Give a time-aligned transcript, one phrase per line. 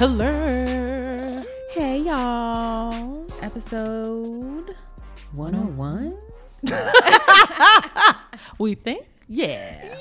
[0.00, 1.42] Hello.
[1.72, 3.26] Hey y'all.
[3.42, 4.74] Episode
[5.34, 6.18] 101?
[8.58, 9.06] We think?
[9.28, 9.94] Yeah.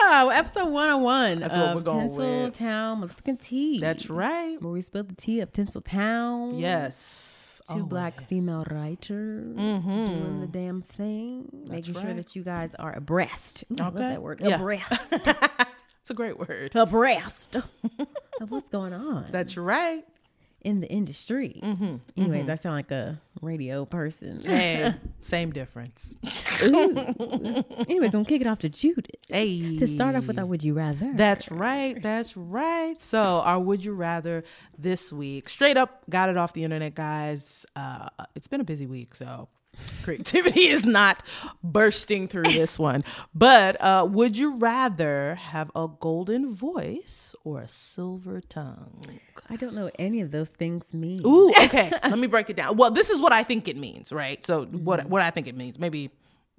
[0.00, 2.54] Yeah, episode 101 That's what of we're going Tinsel with.
[2.54, 3.80] Town motherfucking tea.
[3.80, 4.56] That's right.
[4.62, 6.58] Where we spilled the tea of Tinsel Town.
[6.58, 7.60] Yes.
[7.68, 10.06] Two oh, black female writers mm-hmm.
[10.06, 12.16] doing the damn thing, making sure right.
[12.16, 13.64] that you guys are abreast.
[13.70, 14.08] Ooh, I love Okay.
[14.08, 14.40] that word.
[14.42, 14.54] Yeah.
[14.54, 15.12] Abreast.
[16.04, 16.72] It's a great word.
[16.74, 17.56] abreast
[18.40, 20.04] of what's going on That's right.
[20.62, 21.60] in the industry.
[21.62, 21.96] Mm-hmm.
[22.16, 24.40] Anyways, I sound like a radio person.
[24.40, 26.16] Hey, same difference.
[26.62, 29.06] Anyways, I'm kick it off to Judith.
[29.28, 29.76] Hey.
[29.76, 31.12] To start off with our Would You Rather.
[31.14, 32.00] That's right.
[32.02, 33.00] That's right.
[33.00, 34.44] So, our Would You Rather
[34.78, 37.66] this week, straight up got it off the internet, guys.
[37.76, 39.48] Uh, it's been a busy week, so
[40.02, 41.22] creativity is not
[41.62, 43.04] bursting through this one.
[43.34, 49.02] But uh, would you rather have a golden voice or a silver tongue?
[49.48, 51.22] I don't know what any of those things mean.
[51.26, 51.90] Ooh, okay.
[52.02, 52.76] Let me break it down.
[52.76, 54.44] Well, this is what I think it means, right?
[54.44, 55.78] So what what I think it means.
[55.78, 56.10] Maybe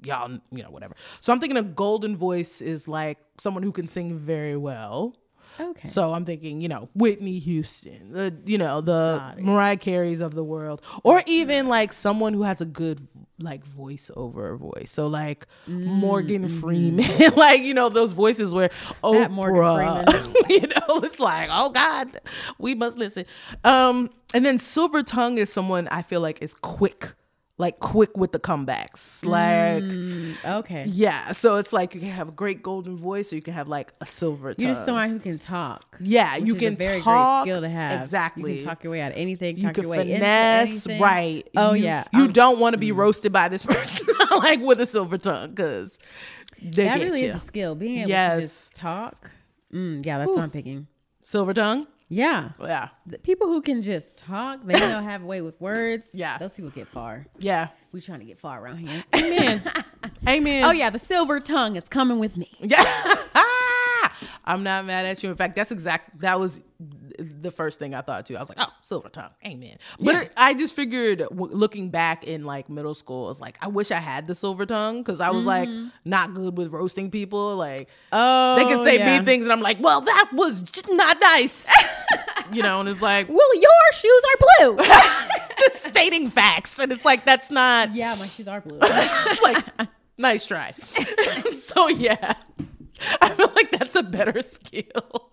[0.04, 0.96] y'all, you know, whatever.
[1.22, 5.16] So I'm thinking a golden voice is like someone who can sing very well.
[5.60, 5.88] Okay.
[5.88, 9.36] So I'm thinking, you know, Whitney Houston, the you know, the.
[9.40, 13.08] Mariah Careys of the world, or even like someone who has a good
[13.40, 14.92] like voice over voice.
[14.92, 18.70] So like Morgan Freeman, like you know those voices where
[19.04, 22.20] Mm, That Morgan Oprah, you know, it's like oh God,
[22.58, 23.26] we must listen.
[23.64, 27.14] Um, and then Silver Tongue is someone I feel like is quick,
[27.58, 29.82] like quick with the comebacks, like.
[29.82, 30.84] Mm, okay.
[30.88, 33.70] Yeah, so it's like you can have a great golden voice, or you can have
[33.70, 34.66] like a silver tongue.
[34.66, 35.98] You're just someone who can talk.
[36.02, 38.02] Yeah, you can a very talk great skill to have.
[38.02, 38.52] exactly.
[38.54, 39.56] You can talk your way out of anything.
[39.58, 41.44] you can your way finesse, right?
[41.56, 42.04] Oh You- yeah.
[42.12, 44.06] you Um, don't want to be roasted by this person
[44.38, 45.98] like with a silver tongue because
[46.62, 47.28] they That really you.
[47.30, 47.74] is a skill.
[47.76, 48.36] Being able Yes.
[48.36, 49.32] to just talk.
[49.74, 50.88] Mm, yeah, that's what I'm picking.
[51.24, 52.50] Silver tongue, Yeah.
[52.62, 56.06] yeah, The people who can just talk, they know have a way with words.
[56.14, 56.38] Yeah.
[56.38, 57.26] Those people get far.
[57.40, 57.70] yeah.
[57.92, 59.04] We trying to get far around here.
[59.16, 59.62] Amen,
[60.28, 60.66] amen.
[60.66, 62.50] oh yeah, the silver tongue is coming with me.
[62.60, 62.84] Yeah.
[64.46, 65.30] I'm not mad at you.
[65.30, 66.20] In fact, that's exact.
[66.20, 66.62] That was
[67.34, 68.36] the first thing I thought too.
[68.36, 69.78] I was like, oh, silver tongue, amen.
[70.00, 70.22] But Yeah.
[70.22, 73.92] it- I just figured, w- looking back in like middle school, it's like I wish
[73.92, 75.88] I had the silver tongue because I was like mm-hmm.
[76.06, 77.56] not good with roasting people.
[77.56, 79.18] Like Oh, they can oh, say yeah.
[79.18, 81.68] mean things, and I'm like, well, that was just not nice.
[82.54, 84.86] you know, and it's like Well, your shoes are blue.
[85.60, 87.94] just stating facts, and it's like that's not.
[87.96, 88.80] yeah, my shoes are blue.
[88.82, 89.66] It's like
[90.18, 90.74] nice try.
[91.68, 92.34] so yeah,
[93.22, 95.32] I feel like that's a better skill.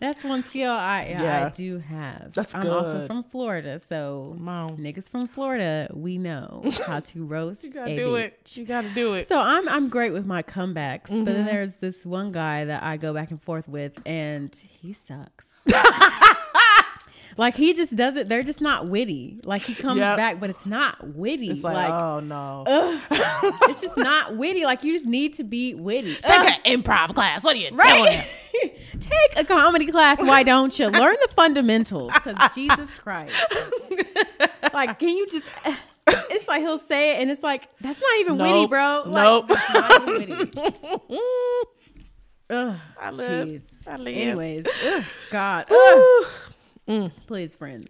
[0.00, 1.46] That's one skill I yeah.
[1.46, 2.32] I do have.
[2.32, 4.68] That's I'm also from Florida, so Wow.
[4.78, 7.64] niggas from Florida, we know how to roast.
[7.64, 8.24] You gotta do bitch.
[8.24, 8.56] it.
[8.56, 9.28] You gotta do it.
[9.28, 11.24] So I'm I'm great with my comebacks, but Mm-hmm.
[11.24, 15.46] then there's this one guy that I go back and forth with, and he sucks.
[17.38, 18.28] like he just does it.
[18.28, 19.40] They're just not witty.
[19.44, 20.16] Like he comes Yep.
[20.16, 21.50] back, but it's not witty.
[21.50, 22.64] It's like, like oh no.
[23.10, 24.64] it's just not witty.
[24.64, 26.14] Like you just need to be witty.
[26.16, 27.42] Take an improv class.
[27.44, 28.22] What are you doing?
[29.00, 30.20] Take a comedy class.
[30.20, 32.12] Why don't you learn the fundamentals?
[32.12, 33.34] Because Jesus Christ.
[34.74, 35.46] Like, can you just?
[36.06, 39.02] It's like he'll say it, and it's like that's not even witty, bro.
[39.06, 39.48] Like, Nope.
[39.48, 40.52] that's not even witty.
[42.50, 43.48] Ugh, I live.
[43.48, 43.62] jeez.
[43.86, 44.16] I live.
[44.16, 46.26] Anyways, ugh, God, Ooh.
[46.88, 47.10] Ugh.
[47.26, 47.86] please, friends,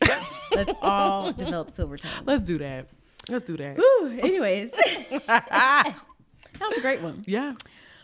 [0.55, 2.11] let's all develop silver tongue.
[2.27, 2.89] Let's do that.
[3.29, 3.79] Let's do that.
[4.23, 4.71] Anyways,
[5.27, 5.95] that
[6.61, 7.25] was a great one.
[7.27, 7.55] yeah.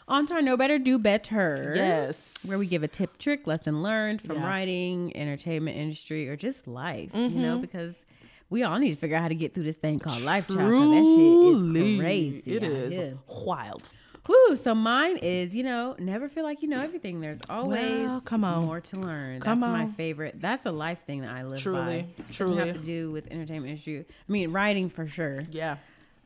[0.06, 1.72] On to our know better, do better.
[1.75, 2.34] Yes.
[2.44, 4.47] where we give a tip, trick, lesson learned from Yeah.
[4.47, 7.11] writing, entertainment industry, or just life.
[7.15, 7.41] You Mm-hmm.
[7.43, 8.05] know, because
[8.50, 10.59] we all need to figure out how to get through this thing called life, child.
[10.61, 12.43] that shit is crazy.
[12.44, 12.62] It
[12.93, 13.19] here.
[13.47, 13.88] wild.
[14.26, 17.20] Woo, so mine is, you know, never feel like you know everything.
[17.20, 18.64] There's always Well, come on.
[18.64, 19.40] more to learn.
[19.40, 20.40] Come That's my favorite.
[20.40, 22.22] That's a life thing that I live Truly, by.
[22.22, 22.66] Doesn't truly.
[22.66, 24.00] have to do with entertainment industry.
[24.00, 25.76] I mean, writing for sure, Yeah.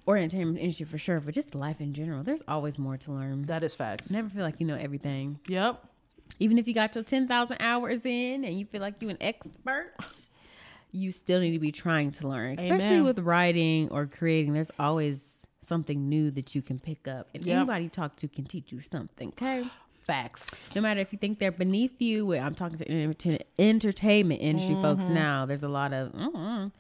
[0.07, 2.23] or entertainment industry for sure, but just life in general.
[2.23, 3.43] There's always more to learn.
[3.47, 4.11] That is facts.
[4.13, 5.41] Never feel like you know everything.
[5.49, 5.85] Yep.
[6.39, 9.95] Even if you got your 10,000 hours in and you feel like you an expert,
[10.93, 12.53] you still need to be trying to learn.
[12.61, 13.05] Especially Amen.
[13.05, 15.28] with writing or creating, there's always
[15.69, 17.29] something new that you can pick up.
[17.35, 17.57] And Yep.
[17.57, 19.65] anybody you talk to can teach you something, okay?
[20.07, 20.75] Facts.
[20.75, 25.45] No matter if you think they're beneath you, I'm talking to entertainment industry folks now.
[25.45, 26.73] There's a lot of mm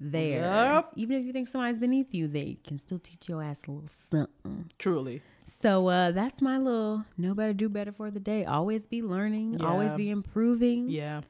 [0.00, 0.42] there.
[0.42, 0.90] Yep.
[0.96, 3.86] Even if you think somebody's beneath you, they can still teach your ass a little
[3.86, 4.70] something.
[4.78, 5.22] Truly.
[5.46, 8.44] So uh, that's my little no better, do better for the day.
[8.44, 10.88] Always be learning, always be improving.
[10.90, 11.22] Yeah.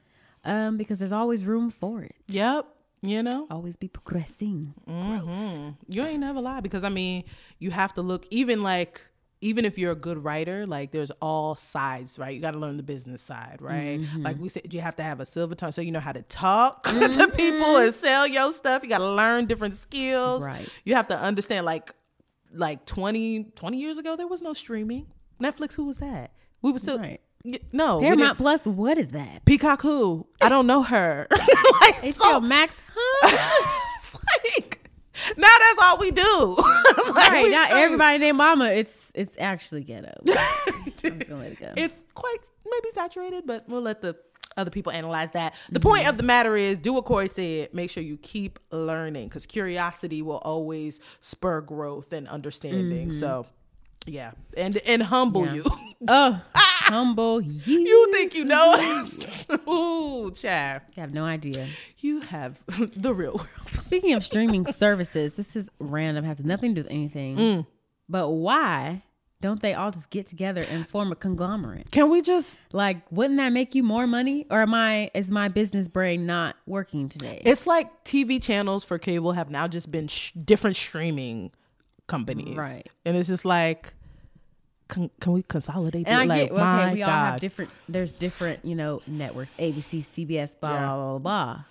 [0.43, 2.15] Um, because there's always room for it.
[2.27, 2.67] Yep.
[3.07, 3.47] You know?
[3.49, 4.73] Always be progressing.
[4.87, 7.23] hmm You ain't never lie because I mean,
[7.59, 9.01] you have to look even like
[9.41, 12.33] even if you're a good writer, like there's all sides, right?
[12.33, 13.99] You got to learn the business side, right?
[13.99, 14.23] Mm-hmm.
[14.23, 16.23] Like we said, you have to have a silver tongue so you know how to
[16.23, 18.81] talk to people and sell your stuff.
[18.81, 20.41] You got to learn different skills.
[20.41, 20.51] Mm-hmm.
[20.51, 20.69] Right.
[20.83, 21.93] You have to understand, like,
[22.53, 25.07] like 20, 20 years ago, there was no streaming.
[25.39, 26.31] Netflix, who was that?
[26.61, 27.21] We were still Right.
[27.71, 29.45] No Paramount Plus, what is that?
[29.45, 30.25] Peacock who?
[30.41, 31.27] I don't know her.
[31.81, 33.61] like, It's so- Max, huh?
[33.97, 34.13] it's
[34.55, 34.89] like
[35.37, 36.57] now that's all we do.
[37.15, 38.65] Like, right we now, everybody named Mama.
[38.65, 40.11] It's it's actually ghetto.
[40.27, 41.71] I'm just gonna let it go.
[41.77, 42.39] it's quite
[42.69, 44.17] maybe saturated, but we'll let the
[44.57, 45.53] other people analyze that.
[45.69, 45.87] The Mm-hmm.
[45.89, 47.73] point of the matter is, do what Corey said.
[47.73, 53.11] Make sure you keep learning because curiosity will always spur growth and understanding.
[53.13, 53.45] So,
[54.05, 55.45] yeah, and and humble.
[55.45, 55.53] Yeah.
[55.53, 55.63] you.
[56.07, 57.79] oh, humble you.
[57.79, 59.25] you think you know us?
[59.67, 61.67] Ooh, child, I have no idea.
[61.99, 62.59] you have
[62.95, 63.47] the real world.
[63.71, 67.37] Speaking of streaming services, this is random, has nothing to do with anything.
[67.37, 67.67] Mm.
[68.07, 69.03] But why
[69.41, 71.91] don't they all just get together and form a conglomerate?
[71.91, 72.59] Can we just?
[72.71, 74.45] Like, wouldn't that make you more money?
[74.49, 77.41] Or am I is my business brain not working today?
[77.45, 81.51] It's like TV channels for cable have now just been sh- different streaming
[82.07, 82.87] companies, Right.
[83.05, 83.93] And it's just like,
[84.87, 86.07] can, can we consolidate?
[86.07, 86.17] and?
[86.19, 90.03] I like, get okay, we God, all have different there's different, you know, networks, ABC,
[90.05, 90.79] CBS, blah Yeah.
[90.79, 91.63] blah blah blah.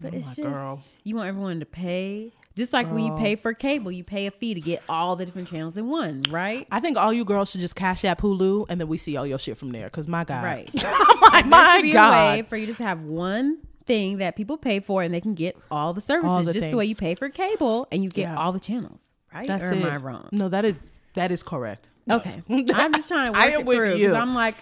[0.00, 0.82] But Oh, it's just girl.
[1.04, 2.32] you want everyone to pay.
[2.54, 5.24] Just like when you pay for cable, you pay a fee to get all the
[5.24, 6.66] different channels in one, right?
[6.70, 9.26] I think all you girls should just cash app Hulu, and then we see all
[9.26, 9.88] your shit from there.
[9.88, 10.70] Cause my God, Right.
[11.46, 15.02] My a God, way for you just to have one thing that people pay for
[15.02, 17.88] and they can get all the services the just the way you pay for cable
[17.90, 18.36] and you get Yeah.
[18.36, 19.46] all the channels, right?
[19.48, 19.82] that's or it.
[19.82, 20.28] am I wrong?
[20.32, 20.76] No, that is
[21.14, 21.90] that is correct.
[22.10, 22.42] Okay.
[22.50, 23.90] I'm just trying to work I am it with through.
[23.90, 24.14] 'cause you.
[24.14, 24.54] I'm like,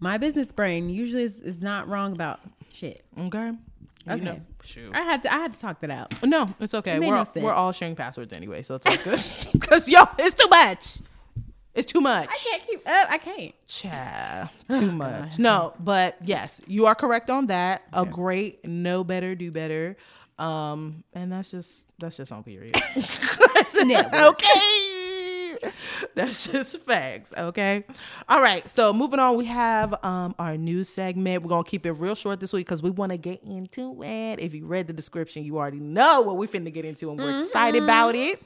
[0.00, 2.40] my business brain usually is, is not wrong about
[2.72, 3.04] shit.
[3.18, 3.48] Okay.
[4.06, 4.24] You Okay.
[4.24, 4.94] know, shoot.
[4.94, 6.22] I had to I had to talk that out.
[6.22, 6.92] No, it's okay.
[6.92, 7.42] It We're no all, sense.
[7.44, 9.20] we're all sharing passwords anyway, so it's all good.
[9.60, 10.98] Cause yo, it's too much.
[11.74, 12.28] It's too much.
[12.30, 13.10] I can't keep up.
[13.10, 13.54] I can't.
[13.66, 15.38] Child, oh, too much.
[15.40, 17.82] No, but yes, you are correct on that.
[17.92, 19.96] A great know better, do better.
[20.38, 22.76] Um, and that's just that's just on period.
[24.14, 25.56] okay.
[26.14, 27.32] That's just facts.
[27.36, 27.84] Okay.
[28.28, 28.68] All right.
[28.68, 31.42] So moving on, we have um our news segment.
[31.42, 34.40] We're gonna keep it real short this week because we want to get into it.
[34.40, 37.42] If you read the description, you already know what we finna get into, and we're
[37.42, 38.42] excited about it.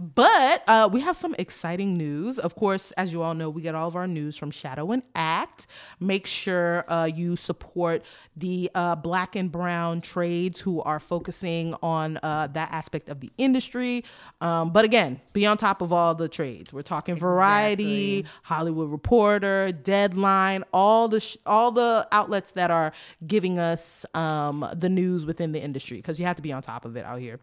[0.00, 2.38] But uh, we have some exciting news.
[2.38, 5.02] Of course, as you all know, we get all of our news from Shadow and
[5.14, 5.66] Act.
[6.00, 8.02] Make sure uh, you support
[8.34, 13.30] the uh, black and brown trades who are focusing on uh, that aspect of the
[13.36, 14.02] industry.
[14.40, 16.72] Um, but again, be on top of all the trades.
[16.72, 22.92] We're talking Variety, Hollywood Reporter, Deadline, all the sh- all the outlets that are
[23.26, 26.86] giving us um, the news within the industry because you have to be on top
[26.86, 27.38] of it out here.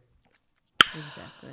[0.95, 1.51] Exactly.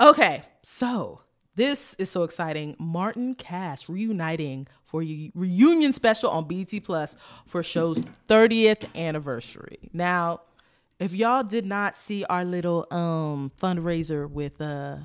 [0.00, 1.22] Okay, so
[1.56, 2.76] this is so exciting.
[2.78, 7.16] Martin Cass reuniting for a reunion special on BET Plus
[7.46, 9.78] for show's 30th anniversary.
[9.92, 10.42] Now,
[11.00, 14.96] if y'all did not see our little um fundraiser with uh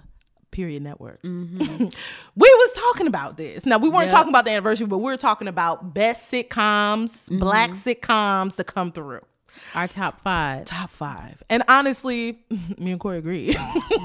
[0.51, 1.89] Period Network, we
[2.35, 3.65] was talking about this.
[3.65, 4.11] Now we weren't Yep.
[4.11, 8.91] talking about the anniversary, but we were talking about best sitcoms, black sitcoms to come
[8.91, 9.21] through.
[9.73, 10.65] Our top five.
[10.65, 12.43] Top five, and honestly,
[12.77, 13.57] me and Corey agree.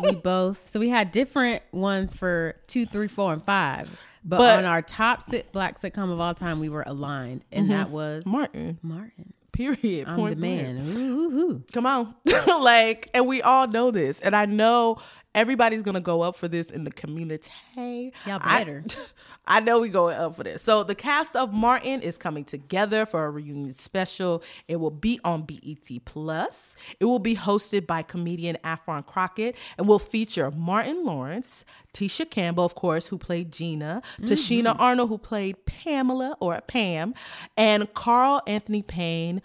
[0.02, 3.90] we both so we had different ones for two, three, four, and five.
[4.24, 7.68] But, But- on our top sit black sitcom of all time, we were aligned, and
[7.68, 7.78] mm-hmm.
[7.78, 9.32] that was Martin, Martin.
[9.52, 10.08] period.
[10.08, 10.78] I'm point the man.
[10.78, 11.64] Ooh, ooh, ooh.
[11.72, 12.14] Come on.
[12.46, 14.20] like, and we all know this.
[14.20, 14.98] And I know
[15.38, 17.50] everybody's gonna go up for this in the community.
[17.76, 18.84] Y'all I- better.
[19.46, 20.62] I, know we going up for this.
[20.62, 24.42] So the cast of Martin is coming together for a reunion special.
[24.66, 26.76] It will be on BET Plus.
[27.00, 31.64] It will be hosted by comedian Affion Crockett and will feature Martin Lawrence,
[31.94, 34.24] Tisha Campbell, of course, who played Gina, mm-hmm.
[34.24, 37.14] Tichina Arnold, who played Pamela or Pam,
[37.56, 39.40] and Carl Anthony Payne,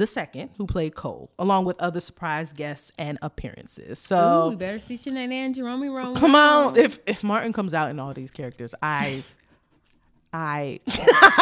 [0.00, 3.98] the second, who played Cole, along with other surprise guests and appearances.
[3.98, 6.16] So Ooh, we better see Sheneneh and Jerome Rome.
[6.16, 9.22] come on, if if Martin comes out in all these characters, I,
[10.32, 10.80] I,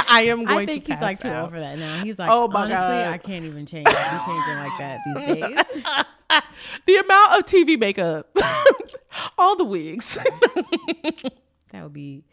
[0.08, 2.02] I am going I think to he's like too old for that now.
[2.02, 3.12] He's like, Oh my honestly, God.
[3.12, 3.86] I can't even change.
[3.88, 6.04] I'm changing like that these days.
[6.86, 8.28] The amount of TV makeup,
[9.38, 10.18] all the wigs.
[11.72, 12.24] That would be,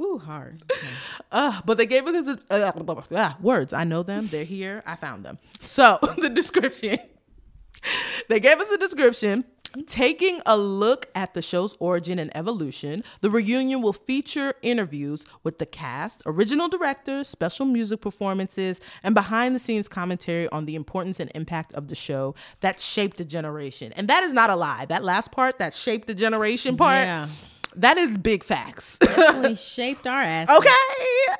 [0.00, 0.62] ooh, hard.
[0.70, 0.86] Okay.
[1.32, 3.72] Uh, but they gave us the uh, blah, blah, blah, words.
[3.72, 4.28] I know them.
[4.28, 4.82] They're here.
[4.86, 5.38] I found them.
[5.62, 6.98] So the description.
[8.28, 9.44] They gave us a description.
[9.86, 15.58] Taking a look at the show's origin and evolution, the reunion will feature interviews with
[15.58, 21.20] the cast, original directors, special music performances, and behind the scenes commentary on the importance
[21.20, 23.92] and impact of the show that shaped a generation.
[23.92, 24.86] And that is not a lie.
[24.86, 27.28] That last part, that shaped the generation part, Yeah.
[27.78, 28.98] That is big facts.
[28.98, 30.48] Definitely shaped our ass.
[30.50, 31.34] Okay.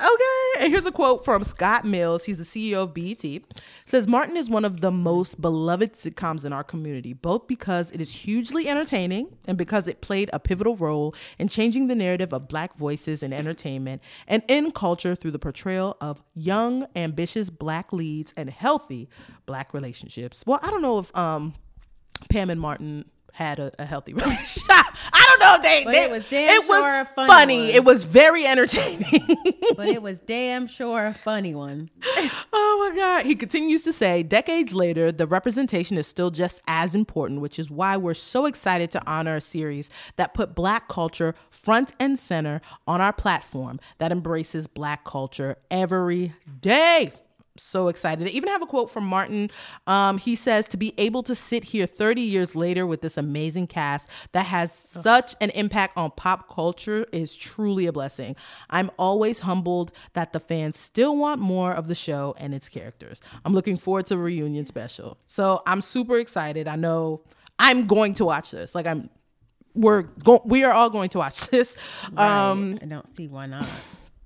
[0.00, 0.60] Okay.
[0.64, 2.24] And here's a quote from Scott Mills.
[2.24, 3.42] He's the CEO of BET.
[3.84, 8.00] Says Martin is one of the most beloved sitcoms in our community, both because it
[8.00, 12.48] is hugely entertaining and because it played a pivotal role in changing the narrative of
[12.48, 18.32] black voices in entertainment and in culture through the portrayal of young, ambitious black leads
[18.36, 19.08] and healthy
[19.46, 20.42] black relationships.
[20.46, 21.54] Well, I don't know if um
[22.28, 24.62] Pam and Martin had a, a healthy relationship.
[24.70, 25.84] I don't know if they.
[25.84, 27.72] But they- it was damn sure a funny funny.
[27.72, 29.04] It was very entertaining.
[29.74, 31.88] But it was damn sure a funny one.
[32.52, 33.24] oh my God.
[33.24, 37.70] He continues to say, decades later, the representation is still just as important, which is
[37.70, 42.60] why we're so excited to honor a series that put Black culture front and center
[42.86, 47.12] on our platform that embraces Black culture every day.
[47.58, 48.26] So excited.
[48.26, 49.50] They even have a quote from Martin.
[49.86, 53.66] Um, he says, To be able to sit here 30 years later with this amazing
[53.66, 58.36] cast that has such an impact on pop culture is truly a blessing.
[58.70, 63.20] I'm always humbled that the fans still want more of the show and its characters.
[63.44, 65.18] I'm looking forward to the reunion special.
[65.26, 66.66] So I'm super excited.
[66.68, 67.20] I know
[67.58, 68.74] I'm going to watch this.
[68.74, 69.10] Like, I'm,
[69.74, 71.76] we're go- we are all going to watch this.
[72.16, 73.66] Um, I don't see why not.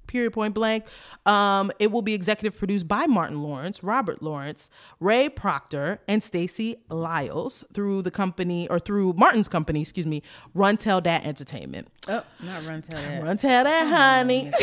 [0.06, 0.86] Period point blank.
[1.24, 4.70] Um, it will be executive produced by Martin Lawrence, Robert Lawrence,
[5.00, 10.22] Ray Proctor, and Stacey Lyles through the company or through Martin's company, excuse me,
[10.54, 11.88] Run Tell Dat Entertainment.
[12.08, 13.22] Oh, not run tell that.
[13.22, 14.44] Run Tell That, honey.
[14.44, 14.54] He's.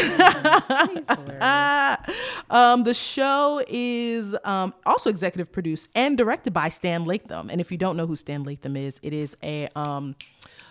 [1.41, 1.99] Ah,
[2.49, 7.49] um, the show is um, also executive produced and directed by Stan Lathan.
[7.51, 10.15] And if you don't know who Stan Lathan is, it is a um,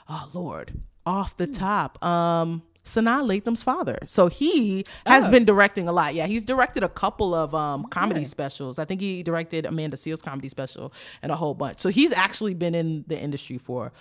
[0.09, 2.03] oh Lord, off the top.
[2.05, 3.99] Um, Sanaa Lathan's father.
[4.09, 5.31] So he has Oh.
[5.31, 6.15] been directing a lot.
[6.15, 8.79] Yeah, he's directed a couple of um, comedy specials.
[8.79, 11.81] I think he directed Amanda Seales comedy special and a whole bunch.
[11.81, 13.93] So he's actually been in the industry for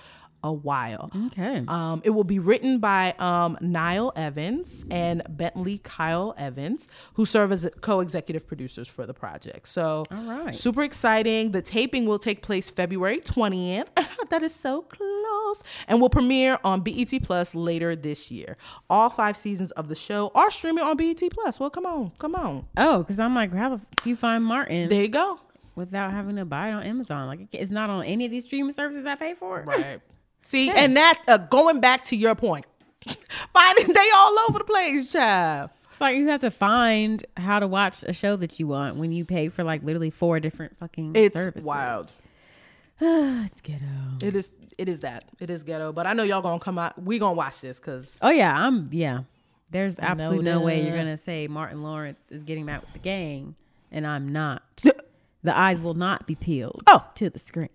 [0.44, 1.12] a while.
[1.28, 1.64] Okay.
[1.68, 7.52] Um, it will be written by um, Niall Evans and Bentley Kyle Evans, who serve
[7.52, 9.68] as co-executive producers for the project.
[9.68, 10.56] So, All right.
[10.56, 11.52] super exciting.
[11.52, 13.90] The taping will take place February twentieth.
[14.30, 18.58] that is so close, and will premiere on BET Plus later this year.
[18.90, 21.60] All five seasons of the show are streaming on BET Plus.
[21.60, 22.66] Well, come on, come on.
[22.78, 25.40] Oh, because I'm like, how the f- do you find Martin There you go.
[25.76, 27.28] without having to buy it on Amazon?
[27.28, 29.64] Like, it's not on any of these streaming services I pay for.
[29.68, 30.02] Right.
[30.44, 32.66] See, and that uh, going back to your point,
[33.54, 35.70] finding they all over the place, child.
[35.92, 39.12] It's like you have to find how to watch a show that you want when
[39.12, 41.64] you pay for like literally four different fucking It's services.
[41.64, 42.12] wild.
[43.00, 43.86] it's ghetto.
[44.24, 44.50] It is.
[44.78, 45.26] It is that.
[45.40, 45.92] It is ghetto.
[45.94, 47.02] But I know y'all gonna come out.
[47.02, 49.22] We gonna watch this because Oh yeah, I'm yeah.
[49.70, 53.56] There's absolutely no way you're gonna say Martin Lawrence is getting back with the gang,
[53.92, 54.84] and I'm not.
[55.44, 57.08] the eyes will not be peeled Oh.
[57.16, 57.70] to the screen.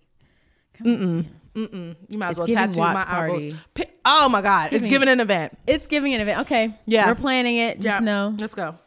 [1.56, 3.34] You might as well tattoo my party.
[3.48, 3.54] eyebrows.
[3.75, 5.58] Pi- Oh my god, it's giving- giving an event.
[5.66, 6.40] It's giving an event.
[6.42, 7.08] Okay, Yeah.
[7.08, 7.80] we're planning it.
[7.80, 8.36] Just know.
[8.38, 8.78] Let's go.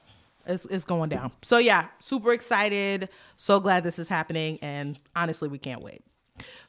[0.46, 1.32] It's it's going down.
[1.42, 3.10] So yeah, super excited.
[3.36, 6.02] So glad this is happening, and honestly, we can't wait.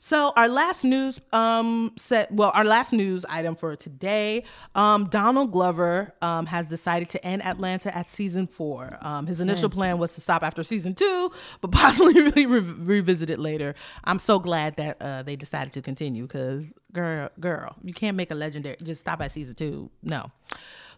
[0.01, 5.53] So our last news um set well our last news item for today um Donald
[5.53, 8.99] Glover um has decided to end Atlanta at season 4.
[9.03, 13.31] Um his initial plan was to stop after season 2 but possibly really re- revisit
[13.31, 13.75] it later.
[14.05, 18.31] I'm so glad that uh they decided to continue cuz girl girl you can't make
[18.31, 19.91] a legendary just stop at season 2.
[20.03, 20.31] No.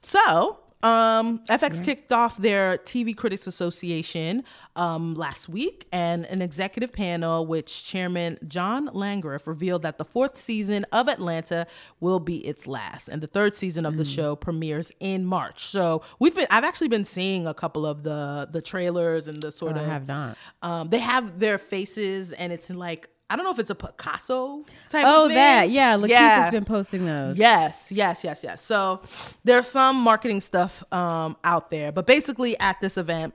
[0.05, 6.93] So, um, FX kicked off their TV Critics Association um, last week, and an executive
[6.93, 11.67] panel, which Chairman John Landgraf revealed that the fourth season of Atlanta
[12.01, 15.65] will be its last, and the third season of the show premieres in March.
[15.67, 19.53] So we've been, I've actually been seeing a couple of the the trailers and the
[19.53, 20.37] sort I of have not.
[20.63, 23.75] um, they have their faces, and it's in like I don't know if it's a
[23.75, 25.05] Picasso type.
[25.07, 25.37] Oh, of thing.
[25.37, 25.97] that yeah.
[25.97, 26.43] Lakeith Yeah.
[26.43, 27.39] has been posting those.
[27.39, 28.61] Yes, yes, yes, yes.
[28.63, 29.01] So
[29.45, 33.35] there's some marketing stuff um, out there, but basically at this event,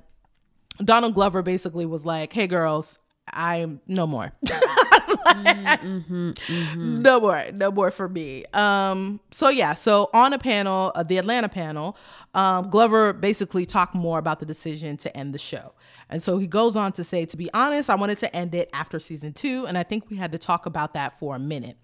[0.78, 3.00] Donald Glover basically was like, "Hey, girls,
[3.34, 4.34] I'm no more."
[6.76, 8.44] No more, no more for me.
[8.54, 11.98] Um, so yeah, so on a panel, uh, the Atlanta panel,
[12.34, 15.74] um, Glover basically talked more about the decision to end the show,
[16.10, 18.70] and so he goes on to say, "To be honest, I wanted to end it
[18.74, 21.78] after season two, and I think we had to talk about that for a minute."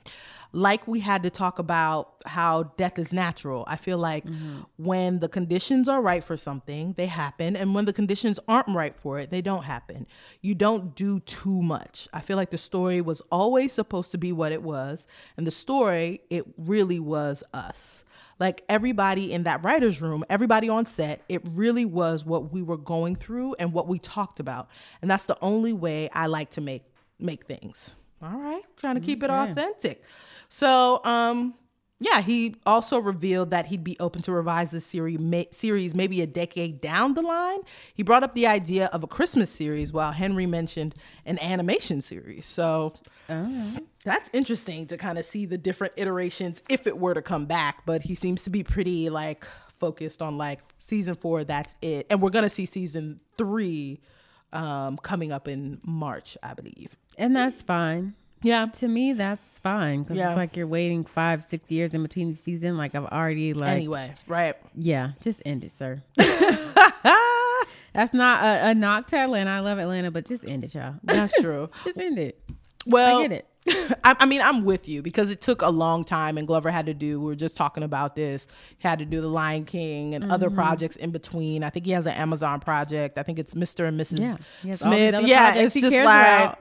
[0.55, 3.63] Like we had to talk about how death is natural.
[3.67, 4.61] I feel like mm-hmm.
[4.77, 7.55] when the conditions are right for something, they happen.
[7.55, 10.05] And when the conditions aren't right for it, they don't happen.
[10.41, 12.07] You don't do too much.
[12.13, 15.07] I feel like the story was always supposed to be what it was.
[15.37, 18.03] And the story, it really was us.
[18.39, 22.77] Like everybody in that writer's room, everybody on set, it really was what we were
[22.77, 24.69] going through and what we talked about.
[25.01, 26.83] And that's the only way I like to make
[27.19, 27.91] make things.
[28.21, 28.63] All right.
[28.77, 29.51] Trying to keep it Okay.
[29.51, 30.03] authentic.
[30.49, 31.53] So, um,
[31.99, 35.19] yeah, he also revealed that he'd be open to revise the series,
[35.51, 37.59] series maybe a decade down the line.
[37.93, 42.45] He brought up the idea of a Christmas series, while Henry mentioned an animation series.
[42.45, 42.93] So
[44.05, 47.85] that's interesting to kind of see the different iterations if it were to come back.
[47.85, 49.45] But he seems to be pretty like
[49.79, 51.43] focused on like season four.
[51.43, 53.99] That's it, and we're gonna see season three
[54.51, 56.95] um, coming up in March, I believe.
[57.17, 58.13] And that's fine.
[58.43, 58.65] Yeah.
[58.67, 60.31] To me, that's fine because Yeah.
[60.31, 62.77] it's like you're waiting five, six years in between each season.
[62.77, 64.55] Like I've already like, Anyway, right.
[64.75, 66.03] yeah, just end it, sir.
[67.93, 69.51] that's not a, a knock to Atlanta.
[69.51, 70.95] I love Atlanta, but just end it, y'all.
[71.03, 71.69] That's true.
[71.83, 72.39] just end it.
[72.85, 73.47] Well, I get it.
[74.03, 76.85] I, I mean, I'm with you because it took a long time, and Glover had
[76.87, 77.19] to do.
[77.19, 78.45] We were just talking about this.
[78.77, 80.55] He had to do the Lion King and other Mm-hmm.
[80.57, 81.63] projects in between.
[81.63, 83.17] I think he has an Amazon project.
[83.17, 83.87] I think it's Mr.
[83.87, 84.19] and Mrs.
[84.19, 85.27] Yeah, he has all these Smith.
[85.27, 86.57] Yeah, it's just like,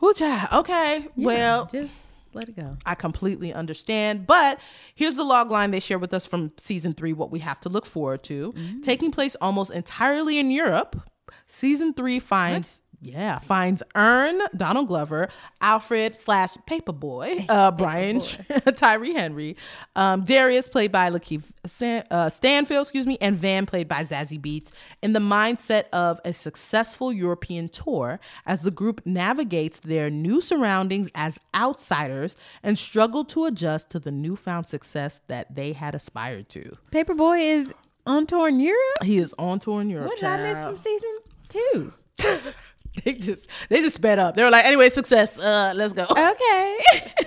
[0.00, 0.16] about.
[0.16, 0.48] child.
[0.52, 1.92] Okay, Yeah, well, just
[2.34, 2.76] let it go.
[2.84, 4.26] I completely understand.
[4.26, 4.58] But
[4.96, 7.68] here's the log line they share with us from season three, what we have to
[7.68, 8.52] look forward to.
[8.52, 8.82] Mm.
[8.82, 11.00] Taking place almost entirely in Europe,
[11.46, 12.80] season three finds.
[13.00, 15.28] Yeah, finds Earn, Donald Glover,
[15.60, 18.20] Alfred slash Paperboy, uh, Brian
[18.76, 19.56] Tyree Henry,
[19.94, 24.40] um, Darius played by Lakeith Stan, uh, Stanfield, excuse me, and Van played by Zazie
[24.40, 24.70] Beetz,
[25.02, 31.08] in the mindset of a successful European tour as the group navigates their new surroundings
[31.14, 36.76] as outsiders and struggle to adjust to the newfound success that they had aspired to.
[36.90, 37.72] Paperboy is
[38.06, 39.02] on tour in Europe.
[39.02, 40.08] He is on tour in Europe.
[40.08, 41.92] What did I miss from season two?
[43.04, 44.34] They just they just sped up.
[44.36, 45.38] They were like, anyway, success.
[45.38, 46.06] Uh, let's go.
[46.10, 46.76] Okay.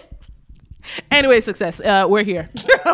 [1.11, 1.79] Anyway, success.
[1.79, 2.49] Uh, we're here.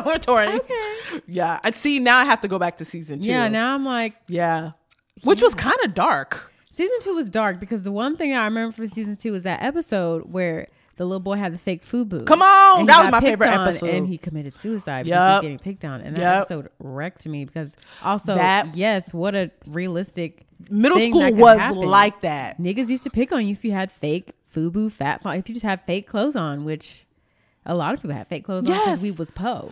[0.05, 0.49] we're touring.
[0.49, 1.21] Okay.
[1.27, 1.59] Yeah.
[1.63, 1.99] I see.
[1.99, 3.29] Now I have to go back to season two.
[3.29, 3.47] yeah.
[3.47, 4.71] Now I'm like, Yeah.
[5.23, 6.51] Which was kind of dark.
[6.71, 9.61] season two was dark because the one thing I remember from season two was that
[9.63, 10.67] episode where
[10.97, 12.25] the little boy had the fake FUBU.
[12.25, 13.89] Come on, that was my favorite episode.
[13.89, 15.41] And he committed suicide because Yup.
[15.43, 16.01] he's getting picked on.
[16.01, 16.35] And that Yup.
[16.41, 22.21] episode wrecked me because also, That- yes, what a realistic Middle school that was like
[22.21, 22.59] that.
[22.59, 25.53] Niggas used to pick on you if you had fake FUBU, fat, fa- if you
[25.55, 27.05] just had fake clothes on, which
[27.65, 29.71] a lot of people had fake clothes on because we was po.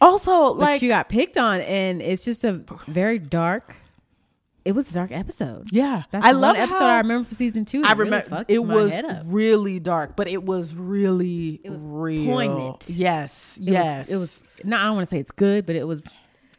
[0.00, 3.74] Also, But like, you got picked on, and it's just a very dark.
[4.64, 5.68] It was a dark episode.
[5.72, 7.78] yeah, That's I the love episode I remember for season two.
[7.78, 8.92] I that really remember it was
[9.26, 12.26] really dark, but it was really It was real.
[12.34, 12.86] poignant.
[12.90, 14.42] Yes, It yes, was, it was.
[14.64, 16.04] No, I don't want to say it's good, but it was.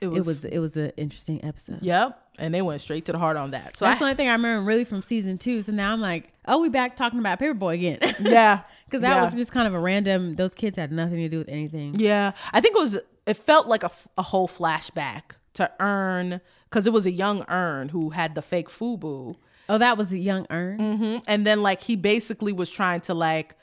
[0.02, 0.26] It It was.
[0.26, 0.44] was.
[0.46, 1.80] It was an interesting episode.
[1.84, 3.78] Yep, and they went straight to the heart on that.
[3.78, 5.62] So That's I, the only thing I remember really from season two.
[5.62, 8.00] So now I'm like, oh, we back talking about Paperboy again.
[8.20, 9.26] yeah, Because that yeah.
[9.26, 10.36] was just kind of a random.
[10.36, 11.96] Those kids had nothing to do with anything.
[12.00, 13.00] Yeah, I think it was.
[13.26, 15.22] It felt like a, a whole flashback
[15.56, 19.36] to Earn because it was a young Earn who had the fake FUBU,
[19.68, 20.80] Oh, that was a young Earn.
[20.98, 23.56] hmm and then like he basically was trying to like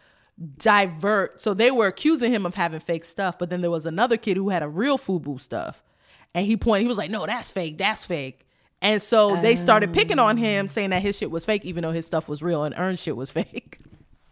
[0.58, 1.40] divert.
[1.40, 4.36] So they were accusing him of having fake stuff, but then there was another kid
[4.36, 5.82] who had a real FUBU stuff,
[6.34, 6.82] and he pointed.
[6.82, 7.78] He was like, "No, that's fake.
[7.78, 8.45] That's fake."
[8.82, 10.68] And so they started picking on him, oh.
[10.68, 13.16] saying that his shit was fake, even though his stuff was real and Earn shit
[13.16, 13.78] was fake.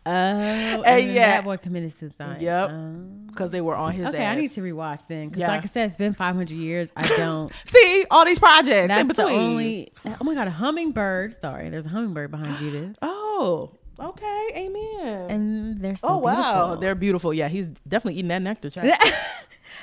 [0.06, 1.36] Oh, and then yeah.
[1.36, 2.42] that boy committed suicide.
[2.42, 2.94] Yep, Oh.
[3.28, 4.36] because they were on his Okay, ass.
[4.36, 5.28] I need to rewatch then.
[5.28, 5.48] Because Yeah.
[5.48, 6.90] like I said, it's been 500 years.
[6.94, 7.50] I don't.
[7.64, 9.40] See all these projects in That's the between.
[9.40, 9.92] only.
[10.20, 11.40] Oh my god, a hummingbird.
[11.40, 15.30] Sorry, there's a hummingbird behind Judith, Oh, okay, amen.
[15.30, 16.34] and they're so oh wow,
[16.66, 16.76] beautiful.
[16.82, 17.32] they're beautiful.
[17.34, 18.68] Yeah, he's definitely eating that nectar.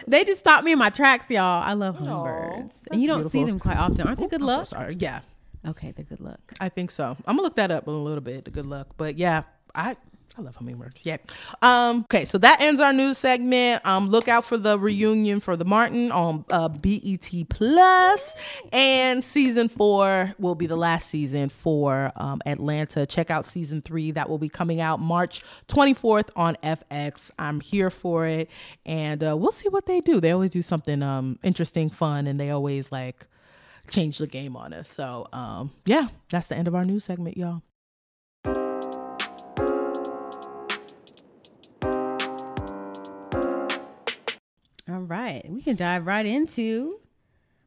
[0.07, 1.63] they just stopped me in my tracks, y'all.
[1.63, 4.07] I love hummingbirds, and you don't see them quite often.
[4.07, 4.65] Aren't they good I'm so luck?
[4.67, 4.95] sorry.
[4.99, 5.21] Yeah,
[5.67, 6.39] Okay, they're good luck.
[6.59, 7.15] I think so.
[7.27, 8.45] I'm gonna look that up a little bit.
[8.45, 9.43] The good luck, but yeah,
[9.75, 9.95] I.
[10.37, 11.05] I love hummingbirds.
[11.05, 11.17] Yeah.
[11.61, 13.85] Um, okay, so that ends our news segment.
[13.85, 18.35] Um, look out for the reunion for the Martin on uh, BET Plus,
[18.71, 23.05] and season four will be the last season for um, Atlanta.
[23.05, 27.31] Check out season three that will be coming out March 24th on FX.
[27.37, 28.49] I'm here for it,
[28.85, 30.19] and uh, we'll see what they do.
[30.21, 33.27] They always do something um interesting, fun, and they always like
[33.89, 34.89] change the game on us.
[34.89, 37.63] So um, yeah, that's the end of our news segment, y'all.
[45.11, 46.99] Right, we can dive right into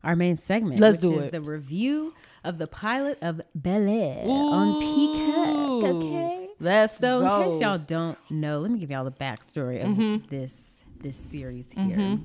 [0.02, 0.80] our main segment.
[0.80, 1.32] Let's which do is it.
[1.32, 5.84] The review of the pilot of Bel Air on Peacock.
[5.94, 6.48] Okay.
[6.60, 7.42] Let's So, go.
[7.42, 10.26] in case y'all don't know, let me give y'all the backstory of Mm-hmm.
[10.30, 12.18] this this series here.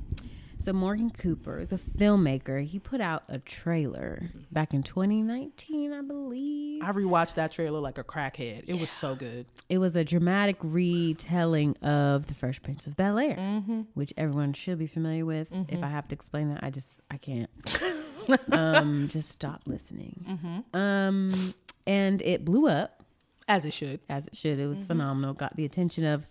[0.62, 2.64] So, Morgan Cooper is a filmmaker.
[2.66, 6.84] He put out a trailer back in 2019, I believe.
[6.84, 8.66] I rewatched that trailer like a crackhead.
[8.68, 9.46] It was so good.
[9.70, 13.82] It was a dramatic retelling of The Fresh Prince of Bel Air, Mm-hmm.
[13.94, 15.48] which everyone should be familiar with.
[15.70, 17.50] If I have to explain that, I just I can't.
[18.52, 20.26] um, just stop listening.
[20.28, 20.78] Mm-hmm.
[20.78, 21.54] Um,
[21.88, 23.02] and it blew up
[23.48, 24.02] As it should.
[24.10, 24.60] as it should.
[24.60, 24.70] It Mm-hmm.
[24.70, 25.34] was phenomenal.
[25.34, 26.28] Got the attention of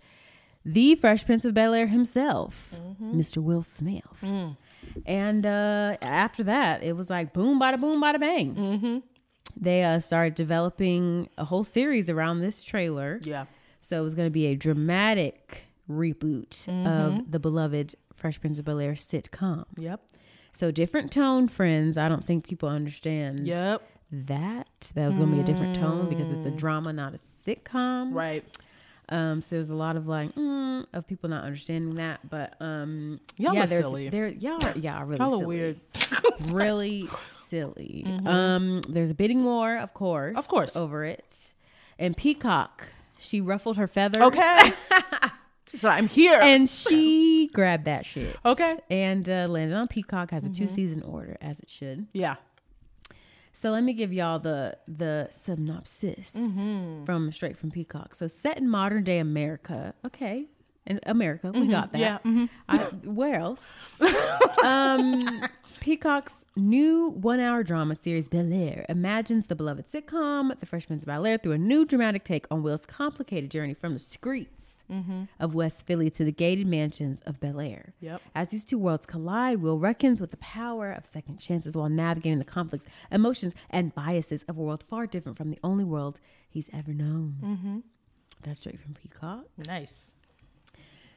[0.65, 3.19] the Fresh Prince of Bel Air himself, Mm-hmm.
[3.19, 3.37] Mr.
[3.37, 4.03] Will Smith.
[4.21, 4.57] Mm.
[5.05, 8.55] And uh, after that, it was like boom, bada boom, bada bang.
[8.55, 8.97] Mm-hmm.
[9.55, 13.19] They uh, started developing a whole series around this trailer.
[13.23, 13.45] Yeah.
[13.81, 16.87] So it was going to be a dramatic reboot Mm-hmm.
[16.87, 19.65] of the beloved Fresh Prince of Bel Air sitcom.
[19.77, 20.01] Yep.
[20.51, 21.97] So different tone, friends.
[21.97, 23.81] I don't think people understand Yep.
[24.11, 24.67] that.
[24.95, 28.11] That was going to be a different tone because it's a drama, not a sitcom.
[28.11, 28.13] Mm.
[28.13, 28.57] Right.
[29.11, 33.19] Um, so there's a lot of like mm, of people not understanding that, but um,
[33.37, 34.09] Y'all yeah, are there's silly.
[34.09, 35.45] there y'all are, y'all are really Y'all are silly.
[35.45, 35.79] weird.
[36.51, 37.09] really
[37.49, 38.05] silly.
[38.25, 40.75] Um, there's a bidding war, of course, Of course.
[40.75, 41.53] over it,
[41.97, 42.87] and Peacock.
[43.21, 44.23] She ruffled her feathers.
[44.23, 44.71] Okay.
[45.67, 46.39] so I'm here.
[46.41, 48.33] and she grabbed that shit.
[48.45, 48.77] Okay.
[48.89, 50.31] And uh, landed on Peacock.
[50.31, 52.07] Has a two season order as it should.
[52.13, 52.35] yeah.
[53.61, 57.03] So let me give y'all the the synopsis Mm-hmm.
[57.05, 58.15] from straight from Peacock.
[58.15, 59.93] So set in modern day America.
[60.05, 60.45] Okay.
[60.85, 61.99] In America, we got that.
[61.99, 62.17] Yeah.
[62.25, 62.49] mhm.
[62.67, 63.69] I, where else?
[64.63, 65.41] um,
[65.81, 71.37] Peacock's new one-hour drama series Bel Air imagines the beloved sitcom The Freshman's Bel Air
[71.37, 74.68] through a new dramatic take on Will's complicated journey from the streets
[75.39, 77.93] of West Philly to the gated mansions of Bel Air.
[77.99, 78.21] Yep.
[78.35, 82.39] As these two worlds collide, Will reckons with the power of second chances while navigating
[82.39, 86.69] the conflicts, emotions, and biases of a world far different from the only world he's
[86.73, 87.35] ever known.
[87.43, 87.77] Mm-hmm.
[88.43, 89.45] That's straight from Peacock.
[89.67, 90.09] Nice.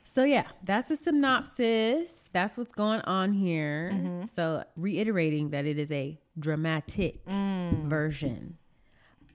[0.04, 2.24] So yeah, that's a synopsis.
[2.32, 4.26] That's what's going on here.
[4.34, 8.58] So reiterating that it is a dramatic version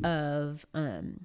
[0.04, 1.22] of um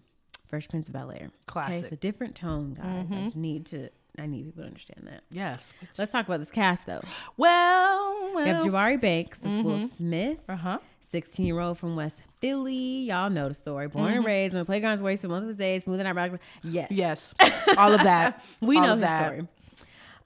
[0.52, 1.16] Fresh Prince of Bel Air.
[1.16, 1.82] Okay, Classic.
[1.84, 3.10] it's a different tone, guys.
[3.10, 3.88] I just need to
[4.18, 5.22] I need people to understand that.
[5.30, 5.72] Yes.
[5.96, 7.00] Let's talk about this cast though.
[7.38, 8.62] Well, We have.
[8.62, 10.78] Jabari Banks, that's Will Smith, Uh huh.
[11.00, 13.04] 16 year old from West Philly.
[13.04, 13.88] Y'all know the story.
[13.88, 16.32] Born and raised on the playground's for most of his days, smoothing out back.
[16.62, 16.88] Yes.
[16.90, 17.34] Yes.
[17.78, 18.44] All of that.
[18.60, 19.24] We All know his that.
[19.26, 19.48] story.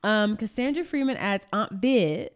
[0.02, 2.30] Um, Cassandra Freeman as Aunt Viv,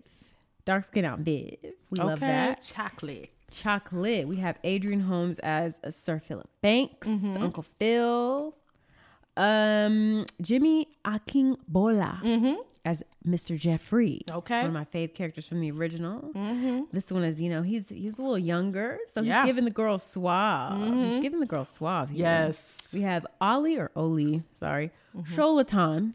[0.64, 1.56] dark skin Aunt Viv.
[1.90, 2.60] We love that.
[2.62, 3.30] Chocolate.
[3.50, 4.26] Chocolate.
[4.28, 7.42] We have Adrian Holmes as Sir Philip Banks, Mm-hmm.
[7.42, 8.54] Uncle Phil.
[9.36, 13.56] Um, Jimmy Akingbola as Mr.
[13.58, 14.22] Jeffrey.
[14.26, 14.38] Mm-hmm.
[14.38, 14.58] Okay.
[14.58, 16.30] one of my fave characters from the original.
[16.92, 19.38] This one is, you know, he's he's a little younger, so Yeah.
[19.38, 19.46] Mm-hmm.
[19.46, 20.78] he's giving the girl suave.
[20.80, 22.10] He's giving the girl suave.
[22.10, 22.18] Here.
[22.20, 22.88] Yes.
[22.92, 24.90] We have Ollie or Oli, sorry,
[25.32, 26.12] Sholotan,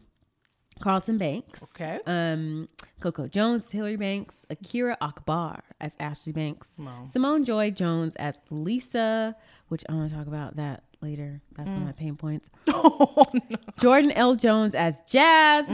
[0.80, 1.62] Carlton Banks.
[1.62, 2.00] Okay.
[2.06, 2.68] Um,
[3.00, 6.68] Coco Jones, Hillary Banks, Akira Akbar as Ashley Banks.
[7.12, 9.36] Simone Joy Jones as Lisa,
[9.68, 11.40] which I want to talk about that later.
[11.56, 12.48] That's one of my pain points.
[12.68, 13.56] oh, no.
[13.80, 14.34] Jordan L.
[14.34, 15.68] Jones as Jazz.